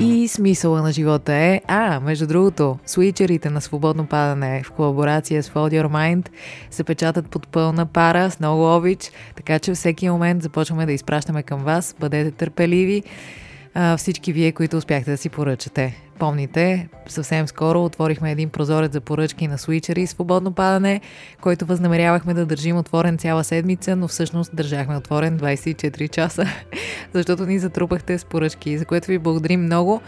И 0.00 0.28
смисъла 0.28 0.82
на 0.82 0.92
живота 0.92 1.34
е, 1.34 1.60
а, 1.66 2.00
между 2.00 2.26
другото, 2.26 2.78
свичерите 2.86 3.50
на 3.50 3.60
свободно 3.60 4.06
падане 4.06 4.62
в 4.62 4.70
колаборация 4.70 5.42
с 5.42 5.50
Fold 5.50 5.82
Your 5.82 5.88
Mind 5.88 6.28
се 6.70 6.84
печатат 6.84 7.30
под 7.30 7.48
пълна 7.48 7.86
пара 7.86 8.30
с 8.30 8.40
много 8.40 8.76
обич, 8.76 9.10
така 9.36 9.58
че 9.58 9.72
всеки 9.74 10.10
момент 10.10 10.42
започваме 10.42 10.86
да 10.86 10.92
изпращаме 10.92 11.42
към 11.42 11.60
вас. 11.60 11.94
Бъдете 12.00 12.30
търпеливи 12.30 13.02
всички 13.96 14.32
вие, 14.32 14.52
които 14.52 14.76
успяхте 14.76 15.10
да 15.10 15.16
си 15.16 15.28
поръчате. 15.28 15.96
Помните, 16.18 16.88
съвсем 17.06 17.48
скоро 17.48 17.84
отворихме 17.84 18.32
един 18.32 18.48
прозорец 18.48 18.92
за 18.92 19.00
поръчки 19.00 19.48
на 19.48 19.58
свичери 19.58 20.06
свободно 20.06 20.52
падане, 20.52 21.00
който 21.40 21.66
възнамерявахме 21.66 22.34
да 22.34 22.46
държим 22.46 22.76
отворен 22.76 23.18
цяла 23.18 23.44
седмица, 23.44 23.96
но 23.96 24.08
всъщност 24.08 24.56
държахме 24.56 24.96
отворен 24.96 25.38
24 25.38 26.10
часа, 26.10 26.46
защото 27.12 27.46
ни 27.46 27.58
затрупахте 27.58 28.18
с 28.18 28.24
поръчки, 28.24 28.78
за 28.78 28.84
което 28.84 29.06
ви 29.06 29.18
благодарим 29.18 29.62
много 29.62 30.00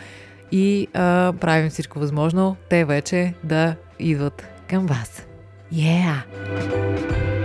и 0.52 0.88
а, 0.94 1.32
правим 1.40 1.70
всичко 1.70 1.98
възможно 1.98 2.56
те 2.68 2.84
вече 2.84 3.34
да 3.44 3.76
идват 3.98 4.48
към 4.68 4.86
вас. 4.86 5.26
Yeah! 5.74 7.39